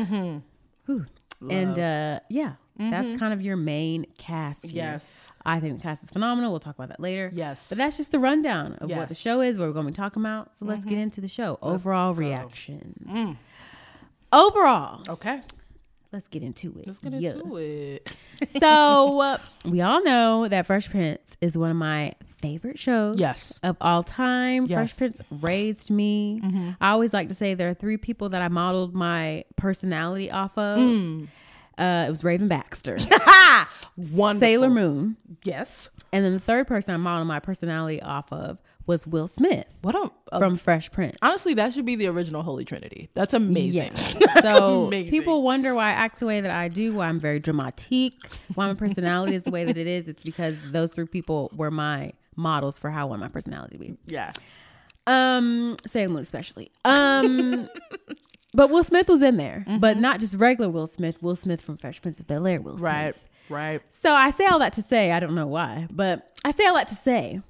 [0.87, 1.07] Whew.
[1.51, 4.69] And uh, yeah, that's kind of your main cast.
[4.69, 4.83] Here.
[4.83, 5.29] Yes.
[5.45, 6.51] I think the cast is phenomenal.
[6.51, 7.33] We'll talk about that later.
[7.35, 7.69] Yes.
[7.69, 9.97] But that's just the rundown of what the show is, what we're going to be
[9.97, 10.57] talking about.
[10.57, 11.59] So let's get into the show.
[11.63, 13.07] Overall reactions.
[13.09, 13.37] Mm.
[14.33, 15.41] Overall, Okay.
[16.13, 16.87] let's get into it.
[16.87, 17.31] Let's get Yeah.
[17.33, 18.17] into it.
[18.61, 23.17] so uh, we all know that Fresh Prince is one of my favorite shows.
[23.19, 23.61] Yes.
[23.63, 24.67] Of all time.
[24.67, 26.41] Fresh Prince raised me.
[26.81, 30.57] I always like to say there are three people that I modeled my personality off
[30.59, 30.79] of.
[31.83, 32.97] Uh, it was Raven Baxter,
[33.97, 34.35] Wonderful.
[34.41, 35.89] Sailor Moon, Yes.
[36.13, 39.95] and then the third person I modeled my personality off of was Will Smith What
[39.95, 41.17] a, a- from Fresh Prince.
[41.23, 43.11] honestly, that should be the original Holy Trinity.
[43.15, 43.93] That's amazing.
[44.21, 44.41] Yeah.
[44.43, 45.11] So amazing.
[45.11, 48.13] people wonder why I act the way that I do, why I'm very dramatic,
[48.55, 50.09] why my personality is the way that it is.
[50.09, 53.79] It's because those three people were my models for how I want my personality to
[53.79, 53.97] be.
[54.07, 54.33] Yeah.
[55.07, 56.71] Um, Sailor Moon especially.
[56.85, 57.69] Um,
[58.55, 60.01] but Will Smith was in there, but mm-hmm.
[60.01, 61.23] not just regular Will Smith.
[61.23, 62.61] Will Smith from Fresh Prince of Bel Air.
[62.61, 62.91] Will Smith.
[62.91, 63.15] Right.
[63.49, 63.83] Right.
[63.89, 66.75] So I say all that to say, I don't know why, but I say all
[66.75, 67.41] that to say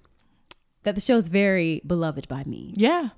[0.83, 2.73] that the show is very beloved by me.
[2.77, 3.11] Yeah.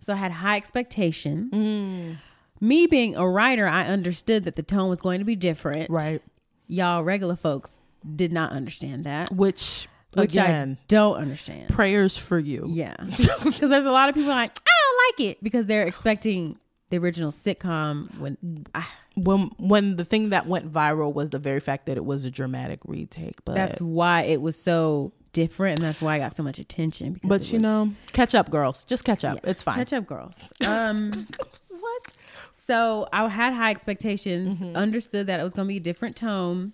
[0.00, 1.52] So I had high expectations.
[1.52, 2.16] Mm.
[2.60, 5.90] Me being a writer, I understood that the tone was going to be different.
[5.90, 6.22] Right.
[6.66, 11.70] Y'all regular folks did not understand that, Which, which again, I don't understand.
[11.70, 12.66] prayers for you.
[12.68, 12.96] Yeah.
[13.08, 16.58] Because there's a lot of people like, I don't like it because they're expecting
[16.90, 21.60] the original sitcom when ah, When when the thing that went viral was the very
[21.60, 25.86] fact that it was a dramatic retake, but that's why it was so different and
[25.88, 27.12] that's why I got so much attention.
[27.14, 28.84] Because but you was- know, catch up, girls.
[28.84, 29.40] Just catch up.
[29.44, 29.50] Yeah.
[29.50, 29.76] It's fine.
[29.76, 30.36] Catch up, girls.
[30.66, 31.10] Um,
[31.68, 32.12] What?
[32.52, 34.74] so I had high expectations, Mm-hmm.
[34.76, 36.72] understood that it was going to be a different tone.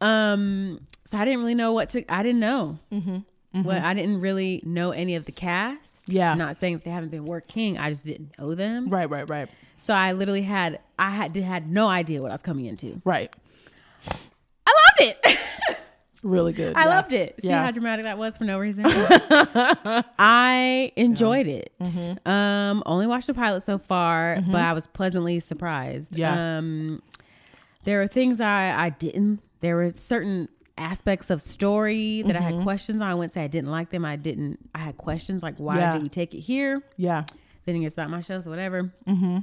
[0.00, 2.04] Um, so I didn't really know what to.
[2.12, 2.78] I didn't know.
[2.92, 3.18] Mm-hmm.
[3.52, 6.04] What I didn't really know any of the cast.
[6.06, 6.34] Yeah.
[6.34, 7.78] not saying that they haven't been working.
[7.78, 8.88] I just didn't know them.
[8.88, 9.10] Right.
[9.10, 9.28] Right.
[9.28, 9.48] Right.
[9.76, 13.00] So I literally had I had had no idea what I was coming into.
[13.04, 13.30] Right.
[14.08, 15.38] I loved it.
[16.24, 16.76] Really good.
[16.76, 16.88] I yeah.
[16.88, 17.34] loved it.
[17.42, 17.64] See Yeah.
[17.64, 18.84] how dramatic that was for no reason.
[20.18, 21.72] I enjoyed it.
[21.80, 22.28] Mm-hmm.
[22.28, 26.16] Um, only watched the pilot so far, but I was pleasantly surprised.
[26.16, 26.58] Yeah.
[26.58, 27.02] Um,
[27.84, 29.40] there are things I I didn't.
[29.60, 32.56] There were certain aspects of story that I Mm-hmm.
[32.56, 33.08] had questions on.
[33.08, 34.04] I wouldn't say I didn't like them.
[34.04, 34.58] I didn't.
[34.74, 35.92] I had questions like, why Yeah.
[35.92, 36.82] did we take it here?
[36.96, 37.24] Yeah.
[37.66, 38.92] Then it's not my show, so whatever.
[39.06, 39.38] Mm-hmm.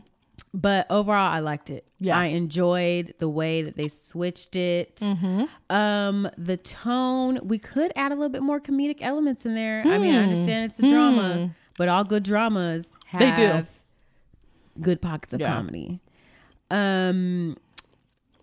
[0.54, 1.86] But overall, I liked it.
[2.00, 2.18] Yeah.
[2.18, 4.96] I enjoyed the way that they switched it.
[4.98, 5.44] Mm-hmm.
[5.70, 7.40] Um, the tone.
[7.44, 9.84] We could add a little bit more comedic elements in there.
[9.86, 13.40] I mean, I understand it's a drama, but all good dramas have Hmm.
[13.40, 13.66] They do.
[14.82, 15.54] good pockets of Yeah.
[15.56, 16.00] comedy.
[16.72, 17.58] Um,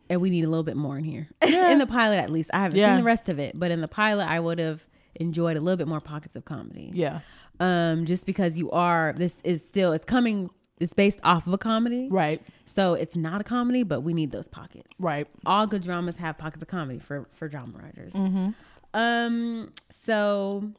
[0.09, 1.29] and we need a little bit more in here.
[1.43, 2.51] in the pilot, at least.
[2.53, 2.91] I haven't Yeah.
[2.95, 5.77] seen the rest of it, but in the pilot, I would have enjoyed a little
[5.79, 7.21] bit more pockets of comedy Yeah.
[7.59, 11.59] um just because you are this is still it's coming it's based off of a
[11.59, 12.43] comedy Right.
[12.67, 15.27] so it's not a comedy but we need those pockets Right.
[15.47, 18.51] all good dramas have pockets of comedy for for drama writers Mm-hmm.
[18.93, 20.71] um so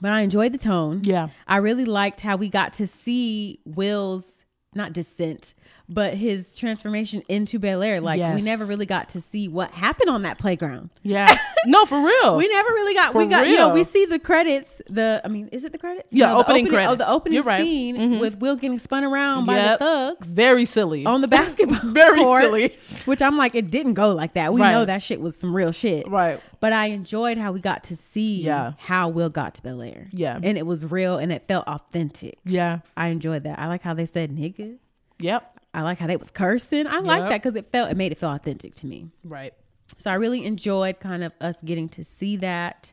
[0.00, 1.28] but i enjoyed the tone Yeah.
[1.48, 4.42] i really liked how we got to see will's
[4.74, 5.54] not descent
[5.88, 10.08] but his transformation into bel air like we never really got to see what happened
[10.08, 11.38] on that playground Yeah.
[11.66, 12.36] no, for real.
[12.36, 13.12] we never really got.
[13.12, 13.46] For we got.
[13.46, 14.80] You know, we see the credits.
[14.88, 16.08] The I mean, is it the credits?
[16.12, 16.98] Yeah, the opening Oh, credits.
[16.98, 17.62] the opening You're right.
[17.64, 18.18] scene mm-hmm.
[18.20, 21.04] with Will getting spun around by the thugs Very silly.
[21.06, 22.76] on the basketball Very court, silly.
[23.04, 24.52] Which I'm like, it didn't go like that.
[24.54, 24.72] We Right.
[24.72, 26.08] know that shit was some real shit.
[26.08, 26.40] Right.
[26.60, 28.72] But I enjoyed how we got to see Yeah.
[28.78, 30.08] how Will got to Bel Air.
[30.12, 30.38] Yeah.
[30.42, 32.38] and it was real and it felt authentic.
[32.44, 32.78] Yeah.
[32.96, 33.58] I enjoyed that.
[33.58, 34.76] I like how they said nigga.
[35.18, 35.53] Yep.
[35.74, 36.86] I like how they was cursing.
[36.86, 39.08] I like that because it felt it made it feel authentic to me.
[39.24, 39.52] Right.
[39.98, 42.92] So I really enjoyed kind of us getting to see that.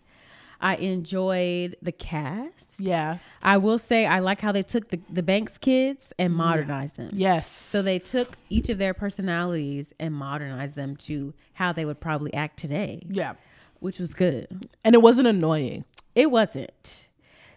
[0.63, 2.79] I enjoyed the cast.
[2.79, 3.17] Yeah.
[3.41, 7.09] I will say I like how they took the, the Banks kids and modernized them.
[7.13, 7.49] Yes.
[7.49, 12.31] So they took each of their personalities and modernized them to how they would probably
[12.35, 13.33] act today, Yeah.
[13.79, 14.69] which was good.
[14.83, 15.85] And it wasn't annoying.
[16.13, 17.07] It wasn't.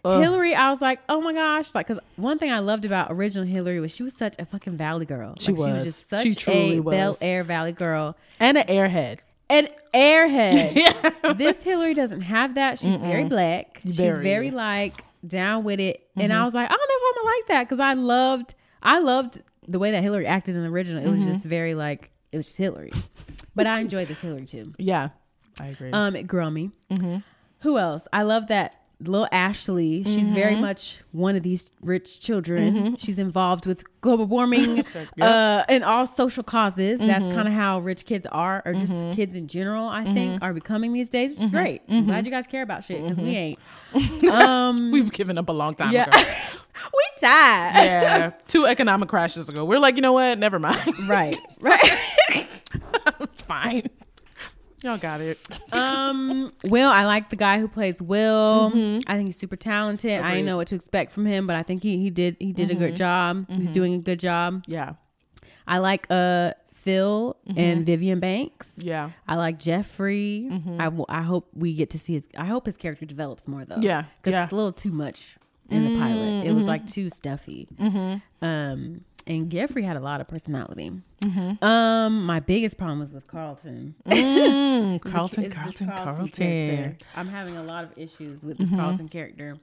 [0.04, 0.20] Ugh.
[0.20, 3.46] Hillary, I was like, oh my gosh, like, cause one thing I loved about original
[3.46, 5.34] Hillary was she was such a fucking Valley girl.
[5.38, 5.84] She Like, She was was.
[5.84, 6.92] just such She truly a was.
[6.92, 8.16] Bel Air Valley girl.
[8.38, 9.20] And an airhead.
[9.48, 11.12] an airhead.
[11.38, 12.78] This Hillary doesn't have that.
[12.78, 13.80] She's very black.
[13.82, 14.22] She's Very.
[14.22, 16.06] very like down with it.
[16.16, 16.44] And I mm-hmm.
[16.44, 19.42] was like, I don't know if I'm gonna like that because I loved, I loved
[19.66, 21.02] the way that Hillary acted in the original.
[21.02, 21.32] It was mm-hmm.
[21.32, 22.92] just very like it was just Hillary.
[23.54, 24.74] but I enjoyed this Hillary too.
[24.78, 25.10] Yeah.
[25.60, 25.92] I agree.
[25.92, 26.72] Um, it grew on me.
[27.60, 28.06] Who else?
[28.12, 30.02] I love that little Ashley.
[30.04, 30.62] She's very mm-hmm.
[30.62, 32.74] much one of these rich children.
[32.74, 32.94] Mm-hmm.
[32.96, 34.84] She's involved with global warming
[35.20, 37.00] uh, and all social causes.
[37.00, 37.34] That's mm-hmm.
[37.34, 39.88] kind of how rich kids are, or just kids in general.
[39.88, 41.82] I think are becoming these days, which is great.
[41.88, 43.58] I'm glad you guys care about shit because we ain't.
[44.24, 46.18] Um, We've given up a long time yeah, ago.
[46.92, 47.84] we died.
[47.84, 48.30] Yeah.
[48.48, 49.64] Two economic crashes ago.
[49.64, 50.38] We're like, you know what?
[50.38, 50.80] Never mind.
[51.08, 52.48] Right, right.
[53.20, 53.82] it's fine.
[54.84, 55.38] Y'all got it.
[55.72, 58.70] Um, Will, I like the guy who plays Will.
[58.70, 59.10] Mm-hmm.
[59.10, 60.20] I think he's super talented.
[60.20, 62.52] I didn't know what to expect from him, but I think he he did he
[62.52, 62.96] did a good mm-hmm.
[62.96, 63.46] job.
[63.48, 63.72] He's mm-hmm.
[63.72, 64.62] doing a good job.
[64.66, 64.92] Yeah.
[65.66, 68.78] I like uh Phil and Vivian Banks.
[68.78, 69.08] Yeah.
[69.26, 70.50] I like Jeffrey.
[70.78, 72.24] I w- I hope we get to see his.
[72.36, 73.78] I hope his character develops more though.
[73.80, 74.44] Yeah, because yeah.
[74.44, 75.38] it's a little too much
[75.70, 76.44] in the pilot.
[76.44, 77.68] It was like too stuffy.
[78.42, 80.92] Um, and Jeffrey had a lot of personality.
[81.62, 83.94] Um, my biggest problem was with Carlton.
[84.06, 85.88] Mm, Carlton, is Carlton.
[85.88, 86.98] Carlton.
[87.16, 89.56] I'm having a lot of issues with this Carlton character.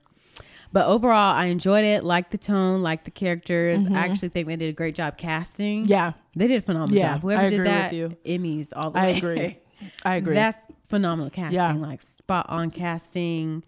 [0.73, 2.03] But overall, I enjoyed it.
[2.03, 3.85] Liked the tone, liked the characters.
[3.85, 5.85] I actually think they did a great job casting.
[5.85, 6.13] Yeah.
[6.35, 7.21] They did a phenomenal Yeah, job.
[7.23, 7.91] Whoever I did that.
[7.91, 9.17] Emmys all the I way.
[9.17, 9.59] agree.
[10.05, 10.33] I agree.
[10.35, 11.55] That's phenomenal casting.
[11.55, 11.73] Yeah.
[11.73, 13.63] Like spot on casting.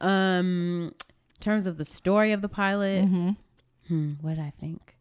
[0.00, 0.94] Um,
[1.34, 3.30] in terms of the story of the pilot, Mm-hmm.
[3.88, 4.95] hmm, what did I think?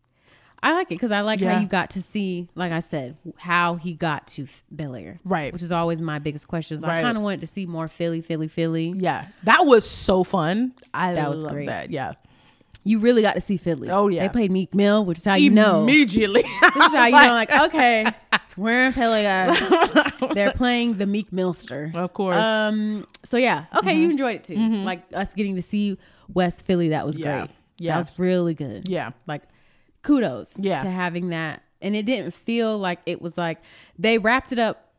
[0.63, 1.54] I like it because I like Yeah.
[1.56, 5.54] how you got to see, like I said, how he got to Bel Air, Right.
[5.54, 6.84] Which is always my biggest questions.
[6.84, 7.04] I Right.
[7.06, 8.94] kind of wanted to see more Philly, Philly, Philly.
[8.98, 9.28] yeah.
[9.44, 10.74] That was so fun.
[10.94, 11.68] I That was love great.
[11.68, 11.91] that.
[11.91, 12.13] Yeah.
[12.84, 13.89] You really got to see Philly.
[13.89, 14.24] Oh, yeah.
[14.28, 15.84] they played Meek Mill, which is how you know.
[15.84, 16.44] Immediately.
[16.62, 18.06] This is how you know, like, okay,
[18.58, 19.60] we're in Philly, guys.
[20.34, 21.91] They're playing the Meek Millster.
[21.96, 22.36] of course.
[22.36, 23.08] Um.
[23.24, 24.56] So yeah, okay, you enjoyed it too.
[24.56, 25.98] Like us getting to see
[26.34, 27.39] West Philly, that was Yeah.
[27.46, 27.52] great.
[27.80, 27.94] Yeah.
[27.94, 28.88] that was really good.
[28.88, 29.12] yeah.
[29.28, 29.44] Like,
[30.06, 30.54] kudos.
[30.58, 30.80] Yeah.
[30.80, 33.60] to having that, and it didn't feel like it was like
[34.00, 34.94] they wrapped it up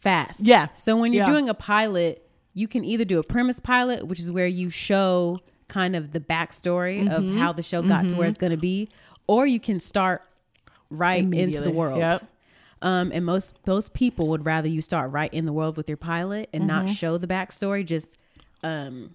[0.00, 0.40] fast.
[0.40, 0.66] Yeah.
[0.76, 1.30] So when you're Yeah.
[1.32, 5.40] doing a pilot, you can either do a premise pilot, which is where you show
[5.68, 7.38] kind of the backstory of Mm-hmm.
[7.38, 8.88] how the show got to where it's going to be,
[9.26, 10.22] or you can start
[10.90, 11.98] right into the world.
[11.98, 12.24] Yep.
[12.82, 15.98] Um, and most most people would rather you start right in the world with your
[15.98, 16.86] pilot and Mm-hmm.
[16.86, 18.16] not show the backstory, just
[18.64, 19.14] um,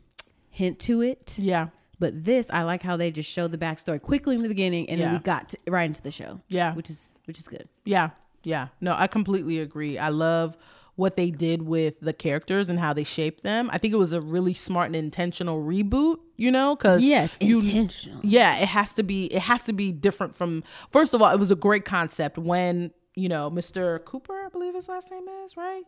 [0.52, 1.38] hint to it.
[1.40, 1.68] Yeah.
[2.00, 5.00] But this, I like how they just showed the backstory quickly in the beginning, and
[5.00, 6.42] then we got to, right into the show.
[6.50, 6.74] Yeah.
[6.76, 7.68] which is which is good.
[7.86, 8.10] Yeah.
[8.44, 8.68] Yeah.
[8.82, 9.98] No, I completely agree.
[9.98, 10.56] I love
[10.96, 13.70] what they did with the characters and how they shaped them.
[13.74, 17.60] I think it was a really smart and intentional reboot, you know, cuz Yes, you
[17.60, 18.22] intentional.
[18.24, 21.40] yeah, it has to be it has to be different from First of all, it
[21.40, 24.04] was a great concept when, you know, Mr.
[24.06, 25.84] Cooper, I believe his last name is, right?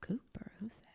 [0.00, 0.47] Cooper?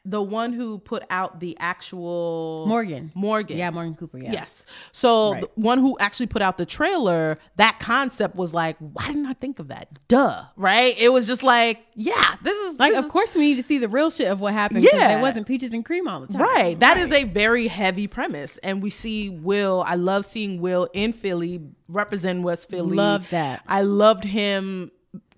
[0.06, 3.12] The one who put out the actual Morgan.
[3.16, 3.58] Morgan.
[3.58, 4.18] Yeah, Morgan Cooper.
[4.18, 4.34] Yeah.
[4.34, 4.66] Yes.
[4.92, 5.42] So Right.
[5.42, 9.34] the one who actually put out the trailer, that concept was like, why didn't I
[9.34, 9.88] think of that?
[10.10, 10.44] Duh.
[10.58, 10.94] Right?
[11.00, 13.64] It was just like, yeah, this is Like, this of is- course, we need to
[13.64, 14.84] see the real shit of what happened.
[14.84, 15.18] Yeah, Yeah.
[15.20, 16.42] it wasn't peaches and cream all the time.
[16.42, 16.80] Right.
[16.82, 18.58] That is a very heavy premise.
[18.58, 19.86] And we see Will.
[19.88, 22.98] I love seeing Will in Philly represent West Philly.
[22.98, 23.62] Love that.
[23.68, 24.90] I loved him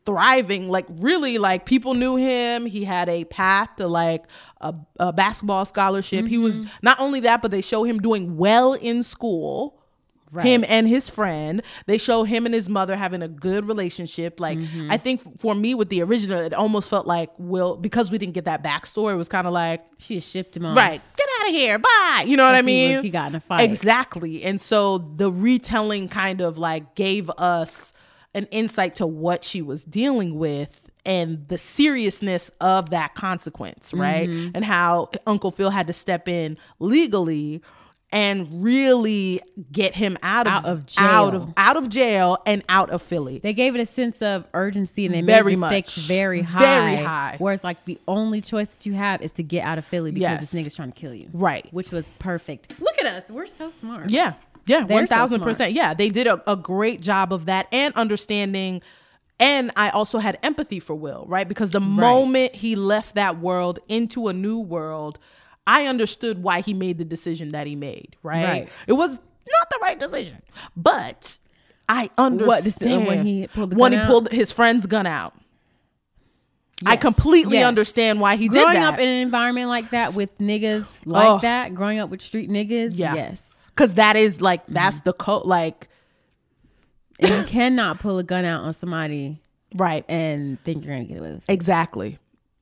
[0.06, 0.70] thriving.
[0.70, 2.65] Like really, like people knew him.
[2.65, 4.26] He had a path to like
[4.62, 6.28] a, a basketball scholarship.
[6.28, 6.44] He Mm-hmm.
[6.44, 9.80] was not only that, but they show him doing well in school.
[10.32, 10.48] Right.
[10.48, 14.39] Him and his friend, they show him and his mother having a good relationship.
[14.41, 14.91] Like Mm-hmm.
[14.91, 18.34] I think for me with the original, it almost felt like Will because we didn't
[18.34, 19.13] get that backstory.
[19.13, 20.76] It was kind of like She shipped him on.
[20.76, 21.00] Right.
[21.15, 21.78] Get out of here.
[21.80, 22.26] Bye.
[22.28, 23.04] You know what I he mean?
[23.04, 23.62] he got in a fight.
[23.62, 24.44] Exactly.
[24.44, 27.94] And so the retelling kind of like gave us
[28.36, 34.28] an insight to what she was dealing with and the seriousness of that consequence, right?
[34.30, 34.52] Mm-hmm.
[34.56, 37.62] And how Uncle Phil had to step in legally
[38.12, 41.41] and really get him out of Out of out jail.
[41.43, 43.39] of out of jail and out of Philly.
[43.39, 46.60] They gave it a sense of urgency and they Very made the stakes very high.
[46.60, 47.36] Very high.
[47.39, 50.21] Whereas, like, the only choice that you have is to get out of Philly because
[50.21, 50.52] Yes.
[50.52, 51.30] this nigga's trying to kill you.
[51.34, 51.67] Right.
[51.71, 52.80] Which was perfect.
[52.80, 53.30] Look at us.
[53.30, 54.12] We're so smart.
[54.12, 54.34] Yeah.
[54.65, 54.80] Yeah.
[54.86, 55.73] They're One so thousand percent.
[55.73, 55.93] Yeah.
[55.93, 58.82] They did a, a great job of that and understanding.
[59.39, 61.47] And I also had empathy for Will, right?
[61.47, 65.19] Because the moment he left that world into a new world,
[65.67, 68.45] I understood why he made the decision that he made, right?
[68.47, 68.69] Right.
[68.88, 70.38] It was not the right decision.
[70.78, 71.38] But
[71.89, 75.34] I understand uh, when he pulled the when he pulled his friend's gun out.
[76.86, 77.67] I completely Yes.
[77.67, 78.80] understand why he Growing did that.
[78.82, 81.38] Growing up in an environment like that with niggas like Oh.
[81.39, 83.15] that, growing up with street niggas, Yeah.
[83.15, 83.55] yes.
[83.76, 84.74] Cause that is like mm-hmm.
[84.74, 85.90] that's the code like
[87.20, 89.42] And you cannot pull a gun out on somebody
[89.76, 90.06] right.
[90.08, 91.54] and think you're gonna get away with it.
[91.54, 92.20] Exactly.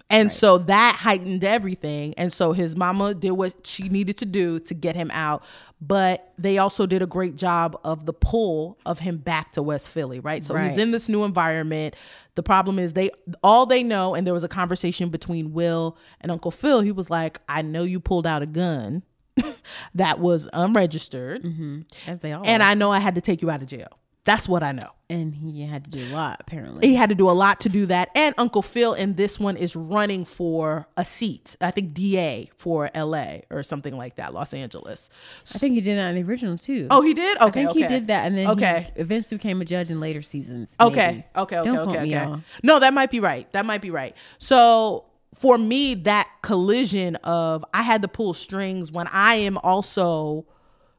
[0.09, 2.13] And so that heightened everything.
[2.17, 5.43] And so his mama did what she needed to do to get him out.
[5.81, 9.89] But they also did a great job of the pull of him back to West
[9.89, 10.45] Philly, right?
[10.45, 11.95] So he's in this new environment.
[12.35, 13.09] The problem is they
[13.43, 16.81] all they know, and there was a conversation between Will and Uncle Phil.
[16.81, 19.03] He was like, I know you pulled out a gun
[19.95, 21.81] that was unregistered, mm-hmm.
[22.07, 22.69] As they all and are.
[22.69, 23.99] I know I had to take you out of jail.
[24.25, 24.89] That's what I know.
[25.09, 26.87] and he had to do a lot apparently.
[26.87, 28.09] He had to do a lot to do that.
[28.15, 32.89] And Uncle Phil in this one is running for a seat, I think DA for
[32.95, 35.09] LA or something like that, Los Angeles.
[35.53, 36.87] I think he did that in the original too.
[36.89, 37.35] Oh, he did?
[37.37, 37.45] Okay.
[37.45, 37.81] I think okay.
[37.81, 38.91] he did that, and then Okay.
[38.95, 40.73] eventually became a judge in later seasons.
[40.79, 41.07] Okay.
[41.07, 41.25] maybe.
[41.35, 41.57] Okay.
[41.59, 41.69] Okay.
[41.69, 42.15] Don't okay.
[42.15, 42.41] okay.
[42.63, 43.51] No, that might be right.
[43.51, 44.15] That might be right.
[44.37, 50.45] So for me, that collision of I had to pull strings when I am also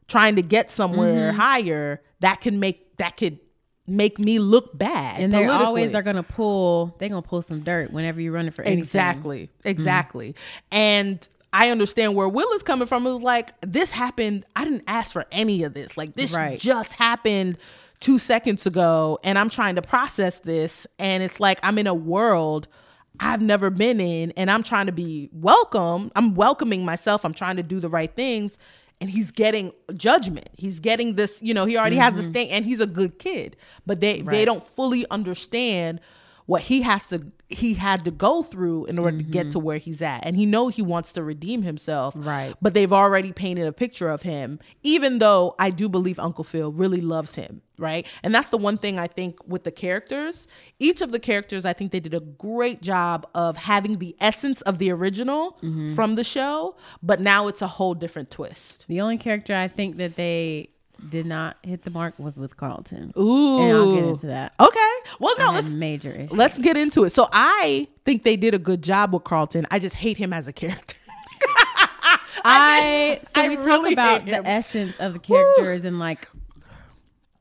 [0.08, 1.38] trying to get somewhere Mm-hmm.
[1.40, 3.38] higher, that can make that could
[3.86, 5.20] make me look bad.
[5.20, 6.94] And they always are gonna pull.
[6.98, 8.78] They're gonna pull some dirt whenever you're running for anything.
[8.80, 9.50] Exactly.
[9.64, 10.34] Exactly.
[10.72, 13.06] And I understand where Will is coming from.
[13.06, 14.44] It was like, this happened.
[14.56, 15.96] I didn't ask for any of this.
[15.96, 16.58] Like, this Right.
[16.58, 17.58] just happened
[18.00, 19.20] two seconds ago.
[19.22, 20.84] And I'm trying to process this.
[20.98, 22.66] And it's like, I'm in a world
[23.20, 24.32] I've never been in.
[24.32, 26.10] And I'm trying to be welcome.
[26.16, 27.24] I'm welcoming myself.
[27.24, 28.58] I'm trying to do the right things.
[29.00, 30.48] And he's getting judgment.
[30.56, 32.32] He's getting this, you know, he already has this mm-hmm.
[32.32, 33.56] thing and he's a good kid.
[33.86, 36.00] But they, they don't fully understand
[36.46, 39.50] what he has to he had to go through in order to get mm-hmm.
[39.50, 40.24] to where he's at.
[40.24, 42.54] And he know he wants to redeem himself Right.
[42.60, 46.72] but they've already painted a picture of him even though i do believe uncle phil
[46.72, 48.06] really loves him right?
[48.22, 50.46] And that's the one thing i think with the characters.
[50.78, 54.60] Each of the characters i think they did a great job of having the essence
[54.62, 55.94] of the original mm-hmm.
[55.94, 58.86] from the show but now it's a whole different twist.
[58.88, 60.70] The only character I think that they
[61.10, 63.12] did not hit the mark was with Carlton.
[63.18, 64.54] ooh And I'll get into that.
[64.58, 66.32] okay well no let's major issues.
[66.32, 67.10] Let's get into it.
[67.10, 69.66] So I think they did a good job with Carlton.
[69.70, 70.96] I just hate him as a character.
[72.46, 76.28] I so I we talk about the essence of the characters and like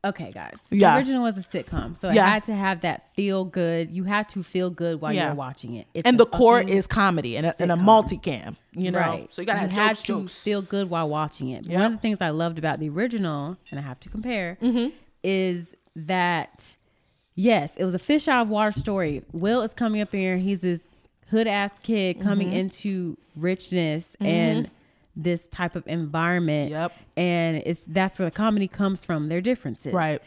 [0.04, 0.96] okay guys the Yeah.
[0.98, 4.42] original was a sitcom so it had to have that feel good you had to
[4.42, 5.26] feel good while Yeah.
[5.26, 8.90] you're watching it it's and the core is comedy and a, and a multicam, you
[8.90, 8.98] know.
[8.98, 10.38] right So you gotta have had jokes, to jokes.
[10.42, 11.72] feel good while watching it Yep.
[11.74, 14.88] one of the things i loved about the original and i have to compare Mm-hmm.
[15.22, 16.76] is that
[17.34, 20.60] yes it was a fish out of water story will is coming up here he's
[20.60, 20.80] this
[21.30, 22.56] hood ass kid coming Mm-hmm.
[22.56, 24.70] into richness and
[25.16, 26.92] this type of environment Yep.
[27.16, 30.20] and it's that's where the comedy comes from their differences right.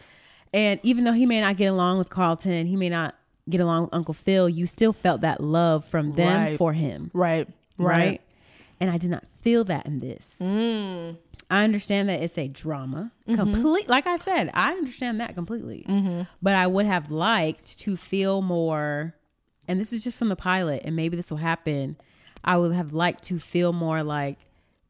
[0.54, 3.16] and even though he may not get along with carlton he may not
[3.50, 6.58] get along with Uncle Phil, you still felt that love from them Right.
[6.58, 7.48] for him, Right.
[7.78, 8.22] right?
[8.82, 10.36] And I did not feel that in this.
[10.42, 11.16] Mm.
[11.50, 13.14] I understand that it's a drama.
[13.26, 13.36] Mm-hmm.
[13.40, 15.86] Complete, like I said, I understand that completely.
[16.42, 19.16] But I would have liked to feel more,
[19.66, 21.96] and this is just from the pilot, and maybe this will happen.
[22.44, 24.40] I would have liked to feel more like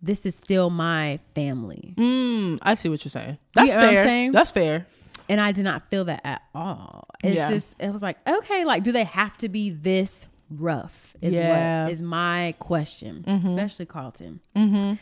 [0.02, 3.38] this is still my family, Mm, I see what you're saying.
[3.56, 4.04] That's You know fair.
[4.04, 4.32] saying?
[4.32, 4.86] That's fair.
[5.30, 7.08] and I did not feel that at all.
[7.24, 7.50] It's Yeah.
[7.50, 11.16] just it was like okay, like do they have to be this rough?
[11.22, 11.84] Is Yeah.
[11.86, 14.40] what is my question, especially Carlton.
[14.56, 14.94] Mm-hmm.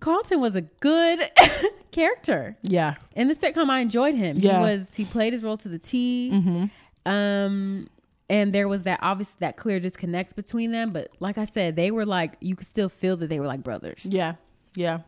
[0.00, 1.20] Carlton was a good
[1.92, 2.94] character Yeah.
[3.14, 3.70] in the sitcom.
[3.70, 4.38] I enjoyed him.
[4.38, 4.58] Yeah.
[4.58, 6.70] He was he played his role to the T.
[7.06, 7.88] Um,
[8.32, 10.90] and there was that obvious that clear disconnect between them.
[10.90, 13.62] But like I said, they were like you could still feel that they were like
[13.62, 14.06] brothers.
[14.10, 14.34] Yeah.
[14.74, 15.00] Yeah.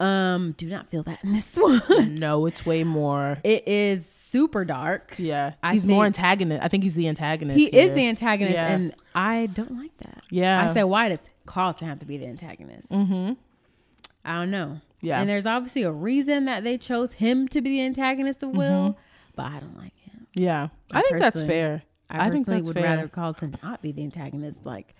[0.00, 2.16] Um, do not feel that in this one.
[2.16, 3.38] No, it's way more.
[3.44, 5.14] it is super dark.
[5.18, 5.52] Yeah.
[5.62, 6.64] I he's more antagonist.
[6.64, 7.58] I think he's the antagonist.
[7.58, 8.68] He is the antagonist, Yeah.
[8.68, 10.22] and I don't like that.
[10.30, 10.68] Yeah.
[10.68, 12.90] I said, why does Carlton have to be the antagonist?
[12.90, 13.34] Mm-hmm.
[14.24, 14.80] I don't know.
[15.02, 15.20] Yeah.
[15.20, 18.98] and there's obviously a reason that they chose him to be the antagonist of Will,
[19.36, 20.26] but I don't like him.
[20.34, 20.68] Yeah.
[20.92, 21.82] I, think that's fair.
[22.10, 22.84] I, I, think personally would fair.
[22.84, 24.64] rather Carlton not be the antagonist.
[24.64, 24.94] Like,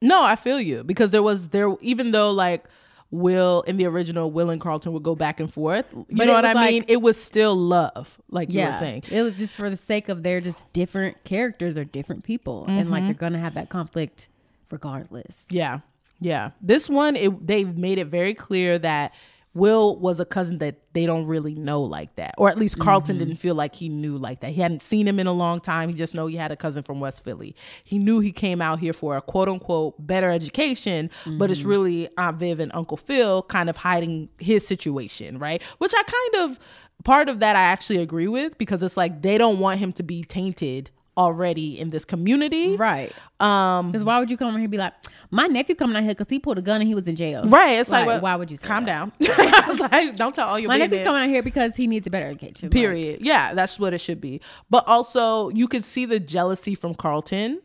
[0.00, 2.64] No, I feel you because there was there even though like
[3.10, 5.86] Will in the original Will and Carlton would go back and forth.
[5.92, 6.84] You But know what I like- mean?
[6.88, 9.04] It was still love, like you were saying.
[9.10, 12.90] it was just for the sake of they're just different characters, they're different people, and
[12.90, 13.06] like mm-hmm.
[13.08, 14.28] they're gonna have that conflict
[14.70, 15.46] regardless.
[15.48, 15.80] Yeah.
[16.20, 16.50] Yeah.
[16.60, 19.14] This one it, they've made it very clear that
[19.58, 22.34] Will was a cousin that they don't really know like that.
[22.38, 23.24] Or at least Carlton Mm-hmm.
[23.26, 24.52] didn't feel like he knew like that.
[24.52, 25.88] He hadn't seen him in a long time.
[25.88, 27.54] He just know he had a cousin from West Philly.
[27.84, 31.68] He knew he came out here for a quote unquote better education, but it's Mm-hmm.
[31.68, 35.62] really Aunt Viv and Uncle Phil kind of hiding his situation, right?
[35.78, 36.58] Which I kind of
[37.04, 40.02] part of that I actually agree with because it's like they don't want him to
[40.02, 42.76] be tainted already in this community.
[42.76, 43.12] Right.
[43.40, 44.94] Um Because why would you come over here and be like,
[45.30, 47.44] my nephew coming out here because he pulled a gun and he was in jail?
[47.44, 47.80] Right.
[47.80, 48.88] It's like, well, why would you calm that?
[48.88, 49.12] down?
[49.28, 52.06] I was like, don't tell all your My nephew's coming out here because he needs
[52.06, 52.68] a better education.
[52.68, 53.20] Like, Period.
[53.20, 54.40] yeah, that's what it should be.
[54.70, 57.60] But also, you could see the jealousy from Carlton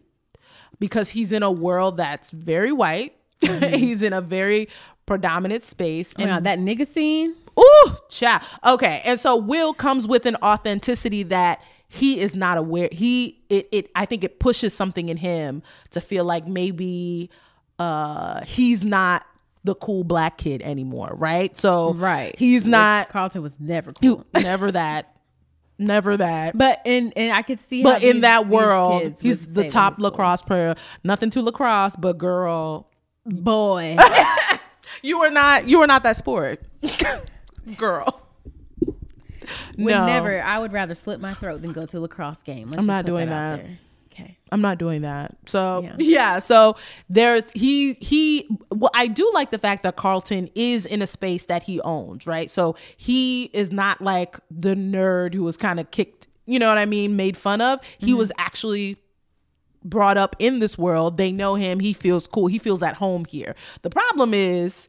[0.80, 3.16] because he's in a world that's very white.
[3.42, 3.76] Mm-hmm.
[3.78, 4.68] he's in a very
[5.06, 6.14] predominant space.
[6.18, 7.36] oh And that nigga scene.
[7.60, 8.42] Ooh, child.
[8.66, 9.02] Okay.
[9.06, 11.62] And so Will comes with an authenticity that
[11.96, 12.90] he is not aware.
[12.92, 17.30] He it, it I think it pushes something in him to feel like maybe
[17.78, 19.26] uh he's not
[19.64, 21.56] the cool black kid anymore, right?
[21.56, 22.36] So Right.
[22.38, 24.26] he's Which not Carlton was never he- cool.
[24.34, 25.16] never that.
[25.80, 26.58] Never that.
[26.58, 30.06] But in and I could see But in these- that world, he's the top cool.
[30.06, 30.76] lacrosse player.
[31.04, 32.90] Nothing to lacrosse, but girl,
[33.26, 33.98] boy.
[35.04, 36.62] you were not you were not that sport.
[37.78, 38.20] girl.
[39.78, 40.06] Would no.
[40.06, 40.42] never.
[40.42, 42.70] I would rather slit my throat than go to a lacrosse game.
[42.70, 43.66] Let's I'm not doing out that.
[44.14, 44.38] Okay.
[44.52, 45.36] I'm not doing that.
[45.46, 45.96] So Yeah.
[46.00, 46.40] yeah.
[46.40, 46.76] so
[47.10, 51.46] there's he he well I do like the fact that Carlton is in a space
[51.46, 52.50] that he owns, right?
[52.50, 56.78] So he is not like the nerd who was kind of kicked, you know what
[56.78, 57.80] I mean, made fun of.
[57.98, 58.18] He mm-hmm.
[58.18, 58.98] was actually
[59.84, 61.18] brought up in this world.
[61.18, 61.80] They know him.
[61.80, 62.48] He feels cool.
[62.48, 63.56] He feels at home here.
[63.82, 64.88] The problem is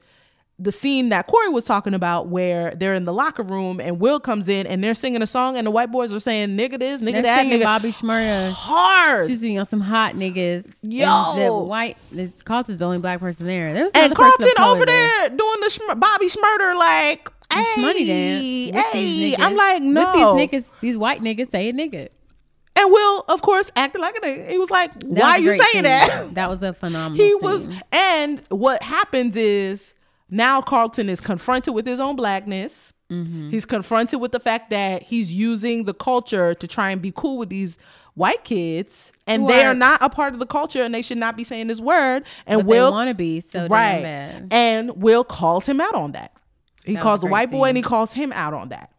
[0.59, 4.21] the scene that Corey was talking about where they're in the locker room and Will
[4.21, 7.01] comes in and they're singing a song and the white boys are saying nigga this,
[7.01, 8.53] nigga They're that, nigga Bobby Shmurda.
[8.53, 9.23] hard.
[9.23, 10.71] Excuse me on some hot niggas.
[10.83, 11.35] Yo.
[11.37, 11.97] The white.
[12.13, 13.75] This Carlton's the only black person there.
[13.75, 18.93] There was and Carlton over there, doing the Bobby Shmurda like, hey, Shmoney dance.
[18.93, 19.35] hey.
[19.39, 20.35] I'm like, no.
[20.37, 22.11] With these niggas, these white niggas say a nigga.
[22.77, 24.51] And Will, of course, acted like a nigga.
[24.51, 25.83] He was like, That why was a you saying scene.
[25.85, 26.35] that?
[26.35, 27.17] That was a phenomenal.
[27.25, 27.41] he scene.
[27.41, 29.95] was, and what happens is
[30.35, 32.93] now Carlton is confronted with his own blackness.
[33.11, 33.51] Mm-hmm.
[33.51, 37.39] He's confronted with the fact that he's using the culture to try and be cool
[37.39, 37.79] with these
[38.15, 41.37] white kids, and they are- not a part of the culture, and they should not
[41.37, 42.25] be saying this word.
[42.47, 46.33] And But Will want to be so right, and Will calls him out on that.
[46.85, 48.91] He That calls a a white boy, and he calls him out on that.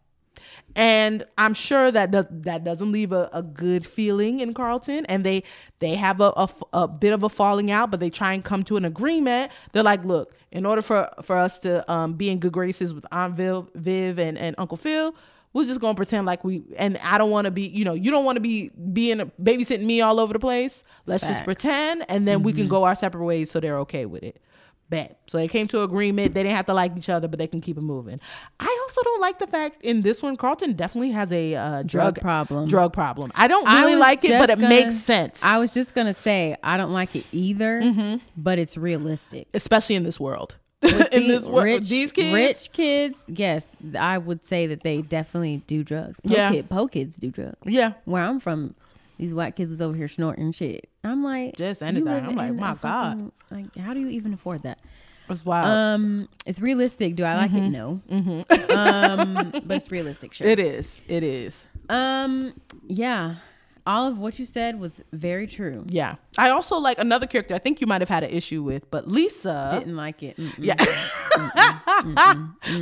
[0.74, 5.06] And I'm sure that does that doesn't leave a, a good feeling in Carlton.
[5.06, 5.42] And they
[5.78, 8.76] they have a a bit of a falling out, but they try and come to
[8.76, 9.50] an agreement.
[9.72, 13.04] They're like, look, in order for for us to um, be in good graces with
[13.12, 15.14] Aunt Viv, Viv and, and Uncle Phil,
[15.52, 16.62] we're just gonna pretend like we.
[16.76, 19.84] And I don't want to be, you know, you don't want to be being babysitting
[19.84, 20.84] me all over the place.
[21.06, 24.22] Let's just pretend, and then we can go our separate ways, so they're okay with
[24.22, 24.40] it.
[24.88, 25.18] Bet.
[25.26, 26.34] So they came to agreement.
[26.34, 28.20] They didn't have to like each other, but they can keep it moving.
[28.60, 32.14] I also don't like the fact in this one, Carlton definitely has a uh, drug,
[32.14, 32.68] Drug problem.
[32.68, 33.32] Drug problem.
[33.34, 35.42] I don't really was like it, but it gonna- makes sense.
[35.42, 39.48] I was just gonna say I don't like it either, but it's realistic.
[39.54, 40.56] especially in this world.
[41.10, 43.66] In this world, rich, these kids, rich kids, yes,
[43.98, 46.20] I would say that they definitely do drugs.
[46.20, 46.50] Po Yeah.
[46.52, 47.56] kid, po kids do drugs.
[47.64, 48.74] yeah, Where I'm from,
[49.18, 50.88] these white kids was over here snorting shit.
[51.04, 52.08] I'm like, Just anything.
[52.08, 54.78] I'm like, my fucking- Like, how do you even afford that?
[55.28, 55.66] It's wild.
[55.66, 57.16] Um, it's realistic.
[57.16, 57.60] Do I like it?
[57.70, 58.00] No.
[58.10, 60.34] um, but it's realistic.
[60.34, 60.46] Sure.
[60.48, 61.00] it is.
[61.08, 61.64] It is.
[61.88, 62.52] Um,
[62.86, 63.36] yeah.
[63.86, 65.84] All of what you said was very true.
[65.88, 66.16] Yeah.
[66.36, 69.06] I also like another character I think you might have had an issue with, but
[69.06, 69.76] Lisa.
[69.78, 70.36] Didn't like it.
[70.36, 70.54] Mm-mm.
[70.58, 70.74] Yeah.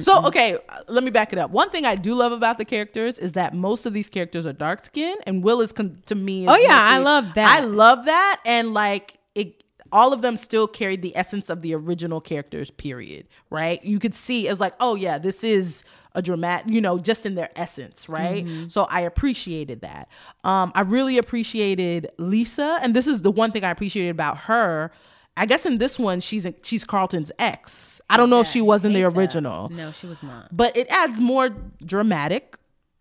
[0.01, 0.57] so, okay,
[0.89, 1.51] let me back it up.
[1.51, 4.55] One thing I do love about the characters is that most of these characters are
[4.55, 6.45] dark skinned and Will is con- to me.
[6.45, 7.61] is Oh, yeah, I love that.
[7.61, 8.41] I love that.
[8.47, 13.27] And like, it, all of them still carried the essence of the original characters, period.
[13.51, 13.85] Right?
[13.85, 15.85] You could see it's like, oh, yeah, this is
[16.15, 18.45] a dramatic, you know, just in their essence, right?
[18.45, 18.69] Mm-hmm.
[18.69, 20.09] So I appreciated that.
[20.45, 24.91] Um, I really appreciated Lisa, and this is the one thing I appreciated about her.
[25.37, 28.01] I guess in this one, she's she's Carlton's ex.
[28.09, 29.19] I don't know if she was in the Hate that.
[29.19, 30.55] original, No, she was not.
[30.57, 31.51] but it adds more
[31.85, 32.57] dramatic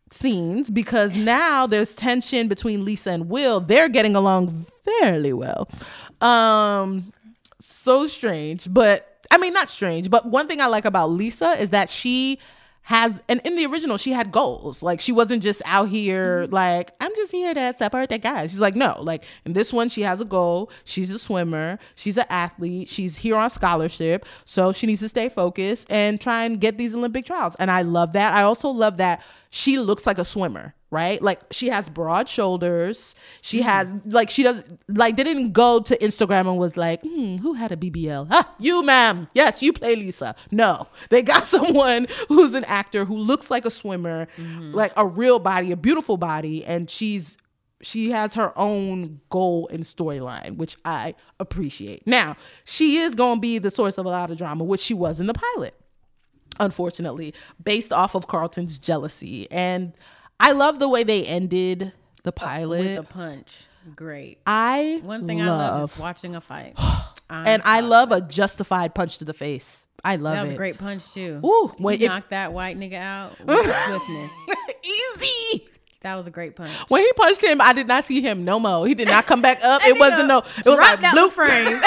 [0.09, 3.59] scenes because now there's tension between Lisa and Will.
[3.59, 5.67] They're getting along fairly well.
[6.21, 7.11] Um
[7.59, 11.69] so strange, but I mean not strange, but one thing I like about Lisa is
[11.69, 12.39] that she
[12.83, 14.83] has and in the original she had goals.
[14.83, 16.53] Like she wasn't just out here mm-hmm.
[16.53, 18.47] like I'm just here to support that guy.
[18.47, 20.69] She's like no, like in this one she has a goal.
[20.83, 25.29] She's a swimmer, she's an athlete, she's here on scholarship, so she needs to stay
[25.29, 27.55] focused and try and get these Olympic trials.
[27.57, 28.33] And I love that.
[28.33, 31.21] I also love that she looks like a swimmer right?
[31.21, 33.15] Like she has broad shoulders.
[33.41, 33.67] She Mm-hmm.
[33.69, 37.53] has like she does like they didn't go to Instagram and was like, hmm, who
[37.53, 38.27] had a BBL?
[38.31, 39.27] Ah, you, ma'am.
[39.33, 40.35] Yes, you play Lisa.
[40.51, 44.71] No, they got someone who's an actor who looks like a swimmer, Mm-hmm.
[44.73, 47.37] like a real body, a beautiful body, and she's
[47.81, 52.07] she has her own goal and storyline, which I appreciate.
[52.07, 54.93] Now, she is going to be the source of a lot of drama, which she
[54.93, 55.73] was in the pilot
[56.59, 57.33] unfortunately,
[57.63, 59.49] based off of Carlton's jealousy.
[59.51, 59.93] And
[60.43, 62.79] I love the way they ended the uh, pilot.
[62.79, 63.57] With the punch.
[63.95, 64.39] Great.
[64.45, 66.77] I One thing I love is watching a fight.
[67.29, 69.87] And I love a justified punch to the face.
[70.03, 70.53] I love that was it.
[70.53, 71.39] a great punch too.
[71.43, 74.33] Ooh, he wait, if- knocked that white nigga out with swiftness.
[74.83, 75.67] Easy.
[76.01, 76.69] That was a great punch.
[76.89, 78.85] When he punched him, I did not see him no more.
[78.85, 79.81] He did not come back up.
[79.85, 80.39] it wasn't no.
[80.39, 81.81] It was like blue frame.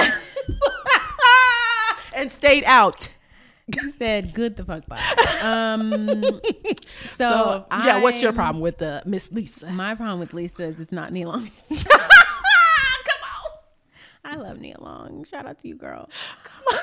[2.14, 3.08] and stayed out.
[3.66, 5.00] He said, "Good the fuck bye."
[5.42, 6.08] Um,
[7.16, 9.66] so, So yeah, what's your problem with the Miss Lisa?
[9.70, 11.50] My problem with Lisa is it's not Nia Long.
[11.68, 11.78] Come
[13.22, 13.50] on.
[14.24, 15.24] I love Nia Long.
[15.24, 16.08] Shout out to you, girl.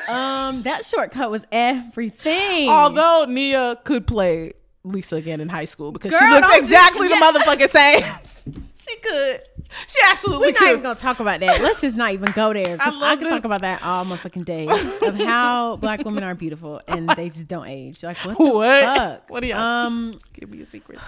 [0.10, 2.70] Um, that shortcut was everything.
[2.70, 4.54] Although Nia could play
[4.84, 7.20] Lisa again in high school because she Girl, looks don't do- exactly yeah.
[7.20, 8.64] the motherfucking same.
[8.88, 9.42] She could.
[9.88, 10.70] She absolutely We're not could.
[10.72, 11.62] even gonna talk about that.
[11.62, 12.78] Let's just not even go there.
[12.82, 13.34] I I, love can this.
[13.34, 14.66] talk about that all motherfucking day
[15.08, 18.04] of how black women are beautiful and they just don't age.
[18.04, 18.98] Like what the What?
[18.98, 19.30] fuck?
[19.30, 21.00] What are y'all- Um, Give me a secret.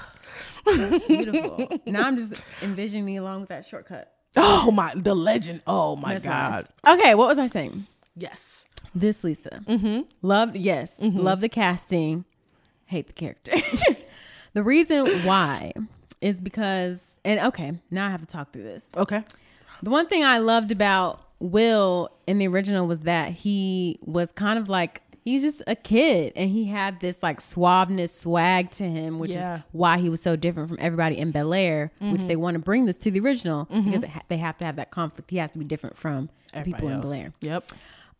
[1.07, 1.69] beautiful.
[1.85, 4.11] now I'm just envisioning me along with that shortcut.
[4.35, 5.61] Oh my, the legend.
[5.67, 6.69] Oh my Mesmerized.
[6.83, 6.99] god.
[6.99, 7.85] Okay, what was I saying?
[8.17, 8.65] Yes.
[8.93, 9.61] This Lisa.
[9.67, 10.01] Mm-hmm.
[10.21, 12.25] Loved, yes, love the casting.
[12.85, 13.51] Hate the character.
[14.53, 15.73] the reason why
[16.21, 18.91] is because, and okay, now I have to talk through this.
[18.95, 19.23] Okay.
[19.83, 24.57] The one thing I loved about Will in the original was that he was kind
[24.57, 29.19] of like he's just a kid and he had this like suaveness swag to him,
[29.19, 29.57] which Yeah.
[29.57, 32.59] is why he was so different from everybody in Bel Air, which they want to
[32.59, 35.29] bring this to the original because ha- they have to have that conflict.
[35.31, 37.33] He has to be different from the people in Bel Air.
[37.41, 37.71] Yep.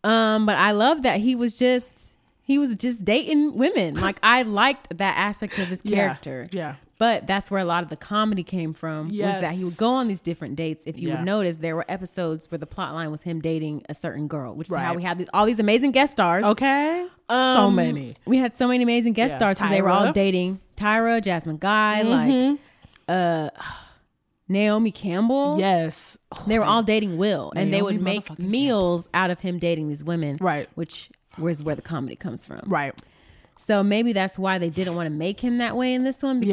[0.04, 3.94] Um, but I love that he was just he was just dating women.
[3.94, 5.96] Like I liked that aspect of his Yeah.
[5.96, 6.48] character.
[6.52, 6.74] Yeah.
[6.98, 9.08] But that's where a lot of the comedy came from.
[9.08, 10.84] Was that he would go on these different dates.
[10.86, 11.16] If you Yeah.
[11.16, 14.54] would notice, there were episodes where the plot line was him dating a certain girl,
[14.54, 16.44] which is how we had these, all these amazing guest stars.
[16.44, 17.06] Okay.
[17.28, 18.14] so Um, many.
[18.24, 19.38] We had so many amazing guest Yeah.
[19.38, 22.50] stars because they were all dating Tyra, Jasmine Guy, Mm-hmm.
[22.50, 22.60] like
[23.08, 23.50] uh
[24.48, 25.56] Naomi Campbell.
[25.58, 26.16] Yes.
[26.46, 30.04] They were all dating Will, and they would make meals out of him dating these
[30.04, 30.36] women.
[30.40, 30.68] Right.
[30.76, 32.62] Which was where the comedy comes from.
[32.66, 32.94] Right.
[33.58, 36.40] So maybe that's why they didn't want to make him that way in this one
[36.40, 36.52] because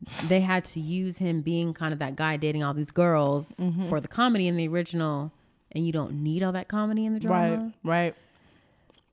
[0.00, 0.28] Yeah.
[0.28, 3.88] they had to use him being kind of that guy dating all these girls Mm-hmm.
[3.88, 5.32] for the comedy in the original,
[5.72, 7.72] and you don't need all that comedy in the drama.
[7.82, 8.14] Right.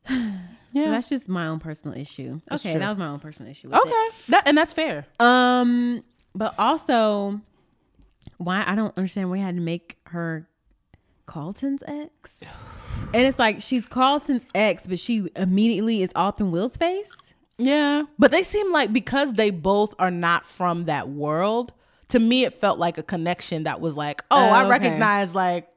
[0.09, 0.31] Right.
[0.73, 2.41] So that's just my own personal issue.
[2.51, 2.79] okay, true.
[2.81, 3.69] that was my own personal issue.
[3.69, 4.07] With Okay.
[4.27, 5.05] That and that's fair.
[5.21, 6.03] Um,
[6.35, 7.39] but also,
[8.39, 10.49] why I don't understand why you had to make her
[11.25, 12.41] Carlton's ex.
[13.13, 17.11] And it's like she's Carlton's ex, but she immediately is off in Will's face.
[17.57, 18.03] Yeah.
[18.19, 21.71] But they seem like because they both are not from that world,
[22.09, 24.69] to me it felt like a connection that was like, oh, Oh, I okay.
[24.69, 25.67] recognize like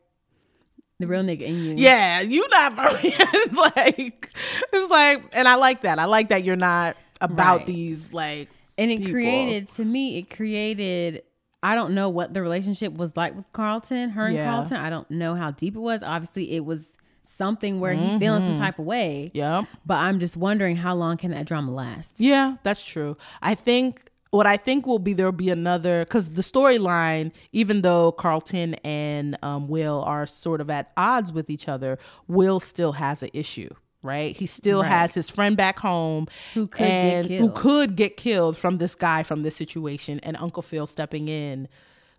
[0.99, 1.75] The real nigga in you.
[1.77, 3.13] Yeah, you not here.
[3.19, 4.31] It's like
[4.73, 5.99] it's like and I like that.
[5.99, 7.67] I like that you're not about Right.
[7.67, 9.13] these like and it people.
[9.13, 11.23] created to me it created
[11.63, 14.51] I don't know what the relationship was like with Carlton, her and Yeah.
[14.51, 14.77] Carlton.
[14.77, 16.03] I don't know how deep it was.
[16.03, 18.55] Obviously, it was something where he feeling Mm-hmm.
[18.55, 19.31] some type of way.
[19.35, 19.65] Yeah.
[19.85, 22.21] But I'm just wondering how long can that drama last?
[22.21, 23.17] Yeah, that's true.
[23.43, 28.13] I think what I think will be there'll be another because the storyline, even though
[28.13, 31.99] Carlton and um, Will are sort of at odds with each other,
[32.29, 33.71] Will still has an issue.
[34.03, 34.89] Right, he still Right.
[34.89, 38.95] has his friend back home Who could get and who could get killed from this
[38.95, 41.67] guy from this situation, and Uncle Phil stepping in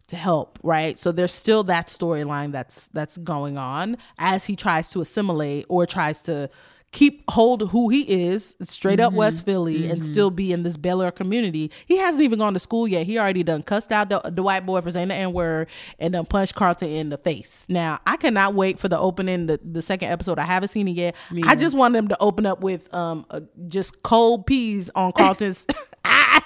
[0.07, 0.59] to help.
[0.61, 5.65] Right, so there's still that storyline that's that's going on as he tries to assimilate
[5.69, 6.49] or tries to
[6.91, 9.17] keep hold who he is straight up Mm-hmm.
[9.17, 11.71] West Philly and still be in this Bel Air community.
[11.85, 13.05] He hasn't even gone to school yet.
[13.05, 15.67] He already done cussed out the, the white boy for saying the N word
[15.99, 17.65] and then punched Carlton in the face.
[17.69, 20.39] Now I cannot wait for the opening, the, the second episode.
[20.39, 21.15] I haven't seen it yet.
[21.43, 25.65] I just want them to open up with um uh, just cold peas on Carlton's
[26.05, 26.41] eye.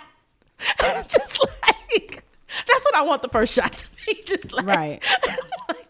[1.08, 2.24] just like
[2.68, 4.22] that's what I want the first shot to be.
[4.26, 5.04] Just like Right.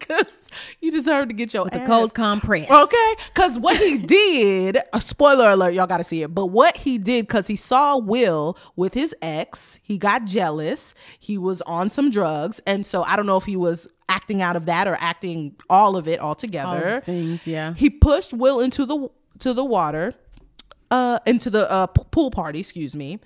[0.06, 0.34] Because
[0.80, 2.70] you deserve to get your The ass cold compress.
[2.70, 6.34] Okay, because what he did, a spoiler alert, y'all got to see it.
[6.34, 10.94] But what he did, because he saw Will with his ex, he got jealous.
[11.18, 14.54] He was on some drugs, and so I don't know if he was acting out
[14.56, 16.96] of that or acting all of it all All together.
[16.96, 17.74] the things, yeah.
[17.74, 19.08] He pushed Will into the
[19.40, 20.14] to the water,
[20.90, 22.60] uh, into the uh, pool party.
[22.60, 23.18] Excuse me,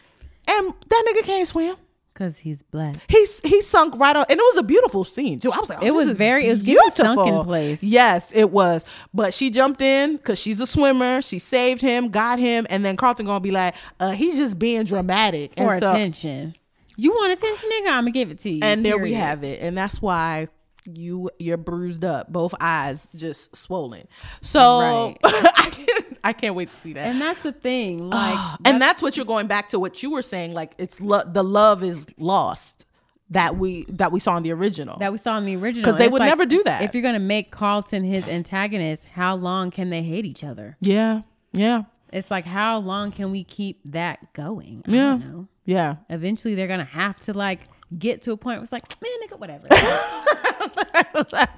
[0.47, 1.76] and that nigga can't swim.
[2.19, 2.97] Because he's black.
[3.09, 5.53] He's he sunk right on, and it was a beautiful scene too.
[5.53, 7.45] I was like, oh, It was very- it was giving sunken beautiful.
[7.45, 7.81] place.
[7.81, 8.85] Yes, it was.
[9.14, 11.23] But she jumped in because she's a swimmer.
[11.23, 14.83] She saved him, got him, and then Carlton gonna be like, uh, he's just being
[14.85, 16.55] dramatic For and so, attention.
[16.97, 17.91] You want attention, nigga?
[17.91, 18.59] I'm going to give it to you.
[18.61, 20.49] And there we have it, and that's why
[20.95, 24.07] you you're bruised up, both eyes just swollen.
[24.41, 25.16] So Right.
[25.24, 27.07] I can't I can't wait to see that.
[27.07, 27.99] And that's the thing.
[28.11, 31.22] Like, and that's what you're going back to what you were saying like it's lo-
[31.26, 32.86] the love is lost
[33.30, 35.99] that we that we saw in the original that we saw in the original because
[35.99, 36.82] they It's would never do that.
[36.82, 40.76] If you're gonna make Carlton his antagonist, how long can they hate each other?
[40.80, 41.22] yeah
[41.53, 41.82] yeah
[42.12, 44.82] It's like how long can we keep that going?
[44.89, 45.11] I Yeah.
[45.11, 45.49] don't know.
[45.66, 47.61] yeah Eventually, they're gonna have to like
[47.97, 49.66] get to a point where it's like, man, nigga, whatever.